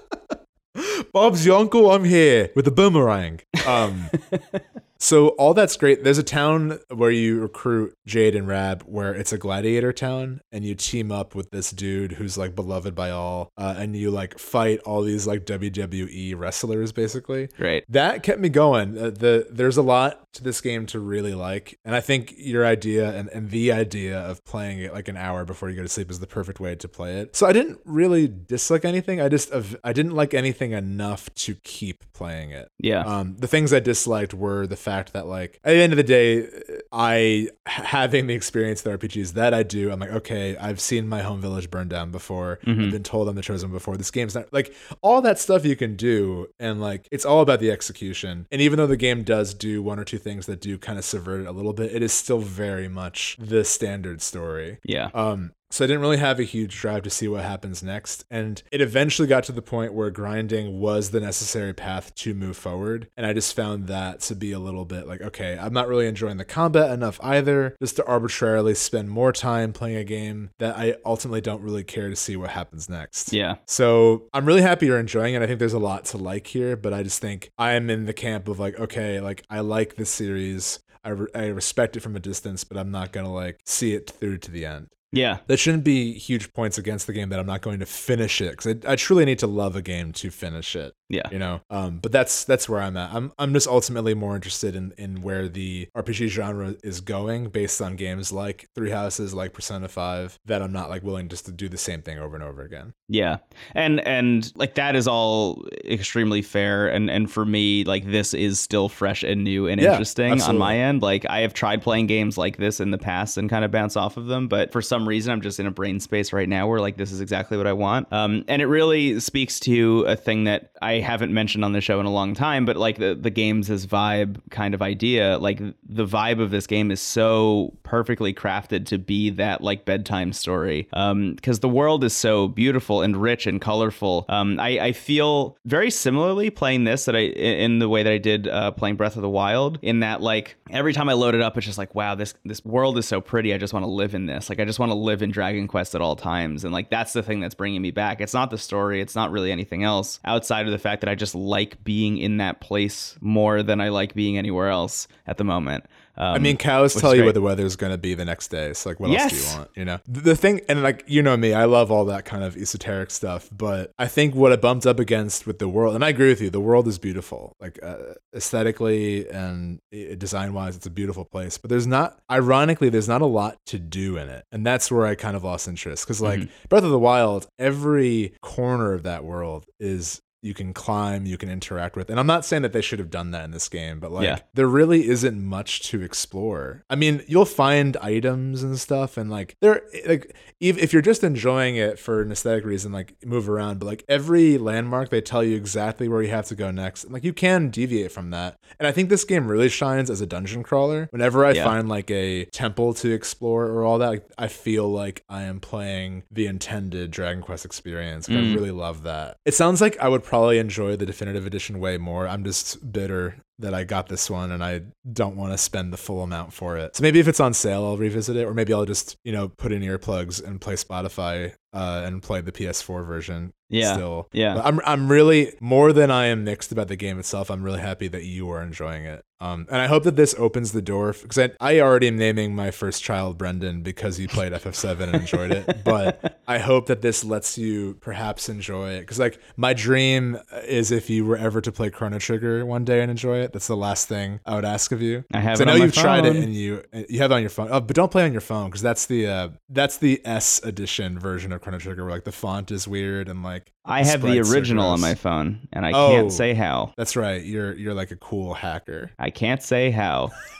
[1.11, 1.91] Bob's your uncle.
[1.91, 3.41] I'm here with a boomerang.
[3.65, 4.09] Um,
[4.97, 6.03] so all that's great.
[6.03, 10.63] There's a town where you recruit Jade and Rab, where it's a gladiator town, and
[10.63, 14.39] you team up with this dude who's like beloved by all, uh, and you like
[14.39, 17.49] fight all these like WWE wrestlers, basically.
[17.59, 17.83] Right.
[17.89, 18.97] That kept me going.
[18.97, 22.65] Uh, the there's a lot to this game to really like, and I think your
[22.65, 25.89] idea and, and the idea of playing it like an hour before you go to
[25.89, 27.35] sleep is the perfect way to play it.
[27.35, 29.21] So I didn't really dislike anything.
[29.21, 29.51] I just
[29.83, 32.69] I didn't like anything enough to keep playing it.
[32.79, 33.01] Yeah.
[33.01, 36.03] Um, the things I disliked were the fact that, like, at the end of the
[36.03, 36.47] day,
[36.91, 41.21] I having the experience with RPGs that I do, I'm like, okay, I've seen my
[41.21, 42.59] home village burn down before.
[42.65, 42.85] Mhm.
[42.85, 43.97] I've been told I'm the chosen before.
[43.97, 47.59] This game's not like all that stuff you can do, and like it's all about
[47.59, 48.47] the execution.
[48.51, 51.05] And even though the game does do one or two things that do kind of
[51.05, 54.77] subvert it a little bit, it is still very much the standard story.
[54.85, 55.09] yeah.
[55.13, 58.23] Um, so I didn't really have a huge drive to see what happens next.
[58.31, 62.55] And it eventually got to the point where grinding was the necessary path to move
[62.55, 63.09] forward.
[63.17, 66.07] And I just found that to be a little bit like, okay, I'm not really
[66.07, 70.77] enjoying the combat enough either, just to arbitrarily spend more time playing a game that
[70.77, 73.33] I ultimately don't really care to see what happens next.
[73.33, 73.55] Yeah.
[73.65, 75.41] So I'm really happy you're enjoying it.
[75.41, 78.05] I think there's a lot to like here, but I just think I am in
[78.05, 80.79] the camp of like, okay, like I like this series.
[81.03, 84.09] I, re- I respect it from a distance, but I'm not gonna like see it
[84.09, 84.87] through to the end.
[85.15, 85.39] Yeah.
[85.47, 88.51] That shouldn't be huge points against the game that I'm not going to finish it
[88.51, 90.93] because I, I truly need to love a game to finish it.
[91.07, 91.29] Yeah.
[91.31, 93.13] You know, um, but that's that's where I'm at.
[93.13, 97.81] I'm I'm just ultimately more interested in in where the RPG genre is going based
[97.81, 100.39] on games like Three Houses, like Persona Five.
[100.45, 102.93] That I'm not like willing just to do the same thing over and over again.
[103.07, 103.37] Yeah.
[103.75, 108.59] And and like that is all extremely fair and and for me like this is
[108.59, 111.03] still fresh and new and Yeah, interesting on my end.
[111.03, 113.95] Like I have tried playing games like this in the past and kind of bounce
[113.95, 116.67] off of them, but for some reason I'm just in a brain space right now
[116.67, 118.11] where like this is exactly what I want.
[118.11, 121.99] Um and it really speaks to a thing that I haven't mentioned on the show
[121.99, 125.59] in a long time, but like the the games as vibe kind of idea, like
[125.59, 130.87] the vibe of this game is so perfectly crafted to be that like bedtime story.
[130.93, 134.25] Um because the world is so beautiful and rich and colorful.
[134.29, 138.17] Um I, I feel very similarly playing this that I in the way that I
[138.17, 141.41] did uh, playing Breath of the Wild in that like every time I load it
[141.41, 143.89] up it's just like wow this this world is so pretty I just want to
[143.89, 146.63] live in this like I just want to live in Dragon Quest at all times
[146.63, 148.21] and like that's the thing that's bringing me back.
[148.21, 151.15] It's not the story it's not really anything else outside of the fact that I
[151.15, 155.43] just like being in that place more than I like being anywhere else at the
[155.43, 155.85] moment
[156.17, 157.27] um, I mean, cows tell you great.
[157.27, 158.73] what the weather's going to be the next day.
[158.73, 159.69] So, like, what else do you want?
[159.75, 162.55] You know, the, thing, and like, you know me, I love all that kind of
[162.55, 163.49] esoteric stuff.
[163.51, 166.41] But I think what I bumped up against with the world, and I agree with
[166.41, 169.79] you, the world is beautiful, like uh, aesthetically and
[170.17, 171.57] design wise, it's a beautiful place.
[171.57, 175.05] But there's not, ironically, there's not a lot to do in it, and that's where
[175.05, 179.23] I kind of lost interest because, like, Breath of the Wild, every corner of that
[179.23, 182.09] world is you can climb, you can interact with.
[182.09, 184.25] And I'm not saying that they should have done that in this game, but like
[184.25, 184.39] Yeah.
[184.53, 186.83] there really isn't much to explore.
[186.89, 191.23] I mean, you'll find items and stuff and like there like if, if you're just
[191.23, 195.43] enjoying it for an aesthetic reason, like move around, but like every landmark they tell
[195.43, 197.03] you exactly where you have to go next.
[197.05, 198.57] And like you can deviate from that.
[198.79, 201.07] And I think this game really shines as a dungeon crawler.
[201.11, 201.63] Whenever I Yeah.
[201.63, 205.59] find like a temple to explore or all that, like, I feel like I am
[205.59, 208.29] playing the intended Dragon Quest experience.
[208.29, 208.53] I Mm.
[208.55, 209.37] really love that.
[209.45, 212.27] It sounds like I would probably enjoy the definitive edition way more.
[212.27, 214.81] I'm just bitter that I got this one and I
[215.11, 216.95] don't want to spend the full amount for it.
[216.95, 219.49] So maybe if it's on sale, I'll revisit it, or maybe I'll just you know
[219.49, 223.53] put in earplugs and play Spotify uh, and play the PS4 version.
[223.69, 223.93] Yeah.
[223.93, 224.55] Still, Yeah.
[224.55, 227.49] But I'm I'm really more than I am mixed about the game itself.
[227.49, 229.23] I'm really happy that you are enjoying it.
[229.41, 232.55] Um, and I hope that this opens the door because I, I already am naming
[232.55, 235.65] my first child Brendan because he played FF7 and enjoyed it.
[235.83, 240.89] But I hope that this lets you perhaps enjoy it because like my dream is
[240.91, 243.44] if you were ever to play Chrono Trigger one day and enjoy it.
[243.53, 245.23] That's the last thing I would ask of you.
[245.33, 245.59] I have.
[245.59, 247.69] it I know you've tried it and you you have it on your phone.
[247.71, 251.19] Oh, but don't play on your phone because that's the uh, that's the S edition
[251.19, 254.39] version of Chrono Trigger where like the font is weird and like I have the
[254.39, 256.09] original on my phone, and I Oh.
[256.09, 256.93] can't say how.
[256.97, 257.43] That's right.
[257.43, 259.11] You're you're like a cool hacker.
[259.19, 260.31] I can't say how.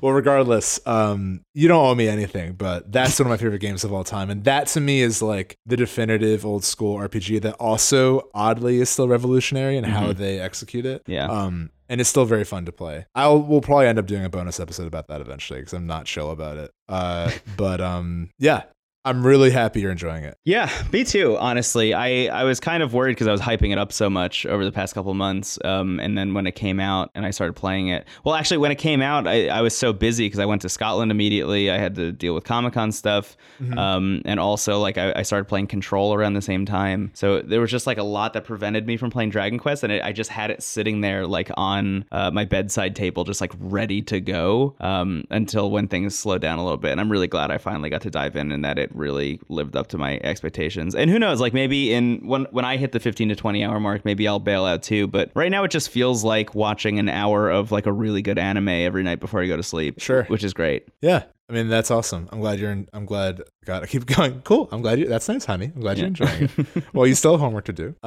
[0.00, 3.84] well, regardless, um, you don't owe me anything, but that's one of my favorite games
[3.84, 7.54] of all time, and that to me is like the definitive old school RPG that
[7.54, 11.02] also oddly is still revolutionary in how they execute it.
[11.06, 11.26] Yeah.
[11.26, 13.06] Um, and it's still very fun to play.
[13.14, 16.04] I'll we'll probably end up doing a bonus episode about that eventually because I'm not
[16.04, 16.70] chill about it.
[16.88, 18.64] Uh, but um, yeah,
[19.04, 20.36] I'm really happy you're enjoying it.
[20.44, 21.38] Yeah, me too.
[21.38, 24.44] Honestly, I, I was kind of worried because I was hyping it up so much
[24.44, 25.58] over the past couple months.
[25.64, 28.70] Um, and then when it came out and I started playing it, well, actually, when
[28.70, 31.70] it came out, I, I was so busy because I went to Scotland immediately.
[31.70, 33.36] I had to deal with Comic Con stuff,
[33.78, 37.10] um, and also like I, I started playing Control around the same time.
[37.14, 39.92] So there was just like a lot that prevented me from playing Dragon Quest, and
[39.92, 43.52] it, I just had it sitting there like on uh, my bedside table, just like
[43.58, 46.92] ready to go um, until when things slowed down a little bit.
[46.92, 49.76] And I'm really glad I finally got to dive in and that it really lived
[49.76, 50.94] up to my expectations.
[50.94, 53.80] And who knows, like maybe in when when I hit the 15 to 20 hour
[53.80, 55.06] mark, maybe I'll bail out too.
[55.06, 58.38] But right now, it just feels like watching an hour of like a really good
[58.38, 60.00] anime every night before I go to sleep.
[60.00, 60.24] Sure.
[60.24, 60.88] which is great.
[61.00, 61.24] Yeah.
[61.50, 62.28] I mean that's awesome.
[62.30, 62.70] I'm glad you're.
[62.70, 63.42] In, I'm glad.
[63.68, 64.40] God, I keep going.
[64.44, 64.66] Cool.
[64.72, 65.04] I'm glad you.
[65.06, 65.70] That's nice, honey.
[65.74, 66.84] I'm glad you're enjoying it.
[66.94, 67.94] well, you still have homework to do.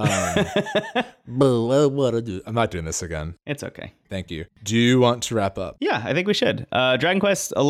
[1.40, 2.42] Um, what, do?
[2.46, 3.36] I'm not doing this again.
[3.46, 3.94] It's okay.
[4.10, 4.46] Thank you.
[4.64, 5.78] Do you want to wrap up?
[5.80, 6.68] Yeah, I think we should.
[6.72, 7.64] Uh, Dragon Quest XI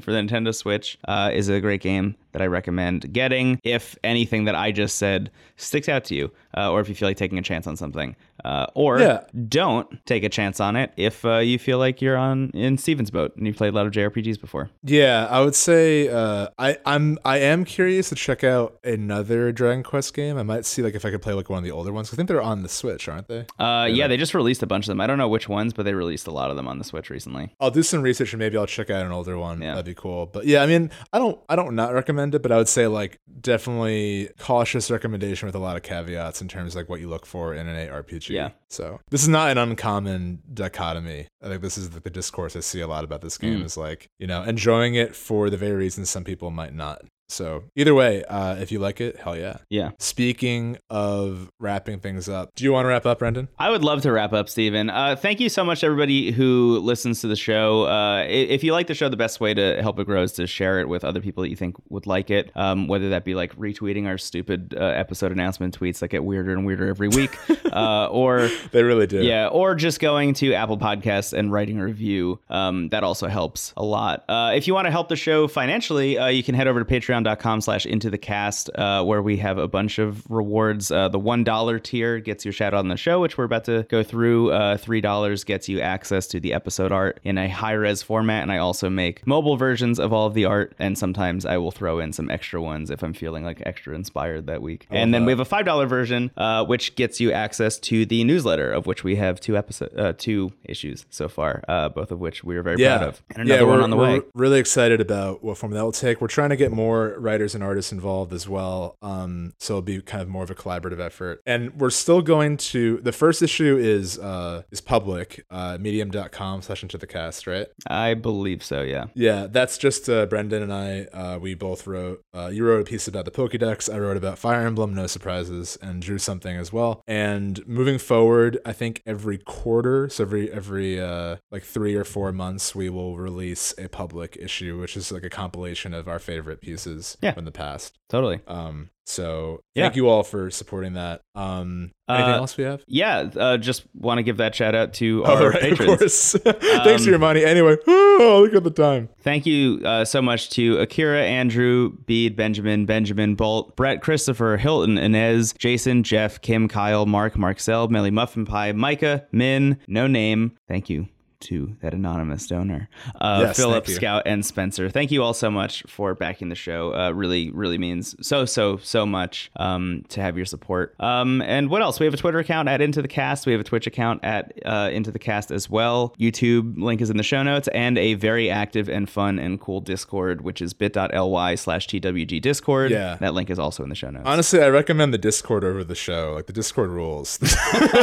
[0.00, 4.44] for the Nintendo Switch uh, is a great game that I recommend getting if anything
[4.44, 7.38] that I just said sticks out to you, uh, or if you feel like taking
[7.38, 9.20] a chance on something, uh, or Yeah.
[9.48, 13.10] don't take a chance on it if uh, you feel like you're on in Steven's
[13.10, 14.68] boat and you've played a lot of JRPGs before.
[14.82, 19.82] Yeah, I would say uh, I I'm I am curious to check out another Dragon
[19.82, 20.36] Quest game.
[20.38, 22.12] I might see like if I could play like one of the older ones.
[22.12, 23.46] I think they're on the Switch, aren't they?
[23.58, 25.00] Uh, yeah, they just released a bunch of them.
[25.00, 27.10] I don't know which ones, but they released a lot of them on the Switch
[27.10, 27.54] recently.
[27.60, 29.60] I'll do some research and maybe I'll check out an older one.
[29.62, 29.70] Yeah.
[29.72, 30.26] That'd be cool.
[30.26, 32.86] But yeah, I mean, I don't I don't not recommend it, but I would say
[32.86, 37.08] like definitely cautious recommendation with a lot of caveats in terms of like what you
[37.08, 38.28] look for in an ARPG.
[38.30, 38.50] Yeah.
[38.68, 41.28] So this is not an uncommon dichotomy.
[41.42, 43.64] I think this is the, the discourse I see a lot about this game Mm.
[43.64, 47.02] is like, you know, enjoying it for the very reasons some people might not.
[47.28, 49.58] So either way, uh, if you like it, hell yeah.
[49.68, 49.90] Yeah.
[49.98, 53.48] Speaking of wrapping things up, do you want to wrap up, Brendan?
[53.58, 54.90] I would love to wrap up, Steven.
[54.90, 57.86] Uh, thank you so much, everybody who listens to the show.
[57.86, 60.46] Uh, if you like the show, the best way to help it grow is to
[60.46, 62.50] share it with other people that you think would like it.
[62.54, 66.52] Um, whether that be like retweeting our stupid uh, episode announcement tweets that get weirder
[66.52, 67.36] and weirder every week,
[67.72, 69.22] uh, or They really do.
[69.22, 72.38] yeah, or just going to Apple Podcasts and writing a review.
[72.48, 74.24] Um, that also helps a lot.
[74.28, 76.84] Uh, if you want to help the show financially, uh, you can head over to
[77.16, 80.90] patreon.com slash into the cast, uh, where we have a bunch of rewards.
[80.90, 83.84] Uh, the $1 tier gets your shout out on the show, which we're about to
[83.88, 84.50] go through.
[84.50, 88.42] Uh, $3 gets you access to the episode art in a high res format.
[88.42, 90.74] And I also make mobile versions of all of the art.
[90.78, 94.46] And sometimes I will throw in some extra ones if I'm feeling like extra inspired
[94.46, 94.86] that week.
[94.90, 98.70] And then we have a $5 version, uh, which gets you access to the newsletter,
[98.70, 102.44] of which we have two episode, uh, two issues so far, uh, both of which
[102.44, 102.98] we are very yeah.
[102.98, 103.22] proud of.
[103.30, 104.20] And another yeah, one on the way.
[104.34, 106.20] really excited about what form that will take.
[106.20, 108.96] We're trying to get more writers and artists involved as well.
[109.02, 111.40] Um, so it'll be kind of more of a collaborative effort.
[111.46, 116.82] And we're still going to the first issue is uh is public, uh medium.com slash
[116.82, 117.66] into the cast, right?
[117.88, 119.06] I believe so, yeah.
[119.14, 120.88] Yeah, that's just uh, Brendan and I.
[121.12, 122.22] Uh, we both wrote.
[122.34, 123.92] Uh, you wrote a piece about the Pokédex.
[123.92, 127.02] I wrote about Fire Emblem, no surprises, and drew something as well.
[127.06, 132.32] And moving forward, I think every quarter, so every every uh, like three or four
[132.32, 136.60] months, we will release a public issue, which is like a compilation of our favorite
[136.60, 137.32] pieces Yeah.
[137.32, 137.98] from the past.
[138.08, 138.40] Totally.
[138.46, 139.84] Um, so Yeah.
[139.84, 141.20] thank you all for supporting that.
[141.34, 142.82] Um, anything Uh, else we have?
[142.88, 145.90] Yeah, uh, just want to give that shout out to our right, patrons.
[145.92, 146.32] of course.
[146.84, 147.44] Thanks for your money.
[147.44, 149.08] Anyway, oh, look at the time.
[149.20, 154.98] Thank you uh, so much to Akira, Andrew, Bede, Benjamin, Benjamin, Bolt, Brett, Christopher, Hilton,
[154.98, 160.52] Inez, Jason, Jeff, Kim, Kyle, Mark, Marcel, Melly Muffin Pie, Micah, Min, No Name.
[160.68, 161.06] Thank you
[161.40, 162.88] to that anonymous donor,
[163.20, 163.86] uh, Yes, Philip.
[163.86, 164.88] Scout, and Spencer.
[164.90, 166.94] Thank you all so much for backing the show.
[166.94, 170.94] Uh, really, really means so, so, so much um, to have your support.
[171.00, 172.00] Um, and what else?
[172.00, 173.46] We have a Twitter account at Into the Cast.
[173.46, 176.14] We have a Twitch account at uh, Into the Cast as well.
[176.18, 179.80] YouTube link is in the show notes, and a very active and fun and cool
[179.80, 182.90] Discord, which is bit.ly slash TWG Discord.
[182.90, 183.16] Yeah.
[183.16, 184.24] That link is also in the show notes.
[184.26, 186.32] Honestly, I recommend the Discord over the show.
[186.34, 187.38] Like the Discord rules.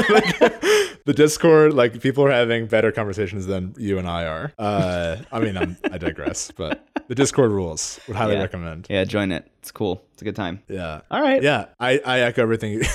[0.10, 0.38] Like,
[1.06, 4.54] the Discord, like people are having better conversations than you and I are.
[4.60, 8.42] Uh, I mean, I'm, I digress, but the Discord rules would highly Yeah.
[8.42, 8.88] recommend.
[8.90, 9.50] yeah, join it.
[9.60, 10.04] It's cool.
[10.14, 10.62] It's a good time.
[10.68, 11.02] Yeah.
[11.10, 11.42] All right.
[11.42, 12.82] Yeah, I, I echo everything.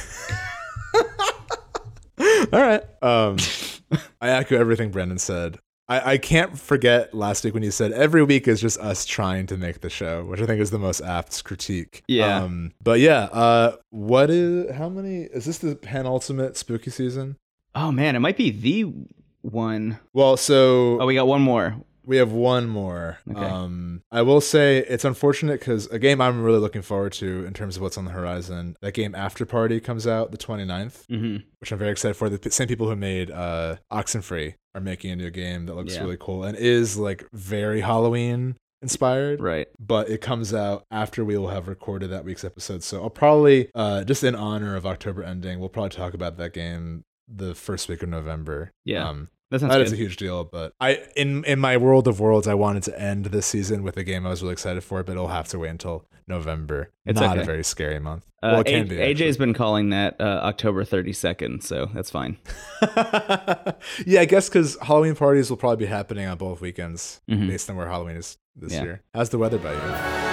[2.52, 2.82] All right.
[3.02, 3.36] Um,
[4.20, 5.58] I echo everything Brendan said.
[5.90, 9.46] I, I can't forget last week when you said every week is just us trying
[9.46, 12.02] to make the show, which I think is the most apt critique.
[12.08, 12.42] Yeah.
[12.42, 17.36] Um, but yeah, uh, what is how many is this the penultimate spooky season?
[17.74, 18.92] Oh man, it might be the
[19.42, 19.98] one.
[20.12, 21.76] Well, so Oh, we got one more.
[22.04, 23.18] We have one more.
[23.30, 23.38] Okay.
[23.38, 27.52] Um, I will say it's unfortunate because a game I'm really looking forward to in
[27.52, 28.76] terms of what's on the horizon.
[28.80, 31.36] That game Afterparty comes out the 29th, Mm-hmm.
[31.60, 32.30] which I'm very excited for.
[32.30, 36.00] The same people who made uh, Oxenfree are making a new game that looks Yeah.
[36.04, 39.42] really cool and is like very Halloween inspired.
[39.42, 39.66] Right.
[39.78, 42.82] But it comes out after we will have recorded that week's episode.
[42.84, 46.54] So I'll probably, uh, just in honor of October ending, we'll probably talk about that
[46.54, 48.72] game the first week of November.
[48.84, 49.08] Yeah.
[49.08, 52.46] Um, That that is a huge deal, but I in in my world of worlds,
[52.46, 55.12] I wanted to end this season with a game I was really excited for, but
[55.12, 56.90] it'll have to wait until November.
[57.06, 57.42] It's Not okay.
[57.42, 58.24] a very scary month.
[58.42, 58.96] Uh, well, it A- can be.
[58.96, 62.36] AJ's been calling that uh, October 32nd, so that's fine.
[64.06, 67.48] yeah, I guess because Halloween parties will probably be happening on both weekends, Mhm.
[67.48, 68.82] based on where Halloween is this Yeah.
[68.82, 69.02] year.
[69.14, 70.27] How's the weather by you?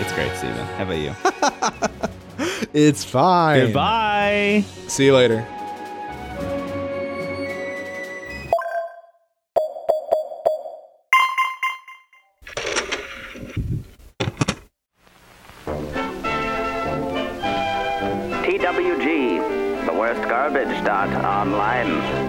[0.00, 0.66] It's great, Steven.
[0.76, 1.14] How about you?
[2.72, 3.66] It's fine.
[3.66, 4.64] Goodbye.
[4.86, 5.46] See you later.
[18.44, 22.27] TWG, the worst garbage dot online.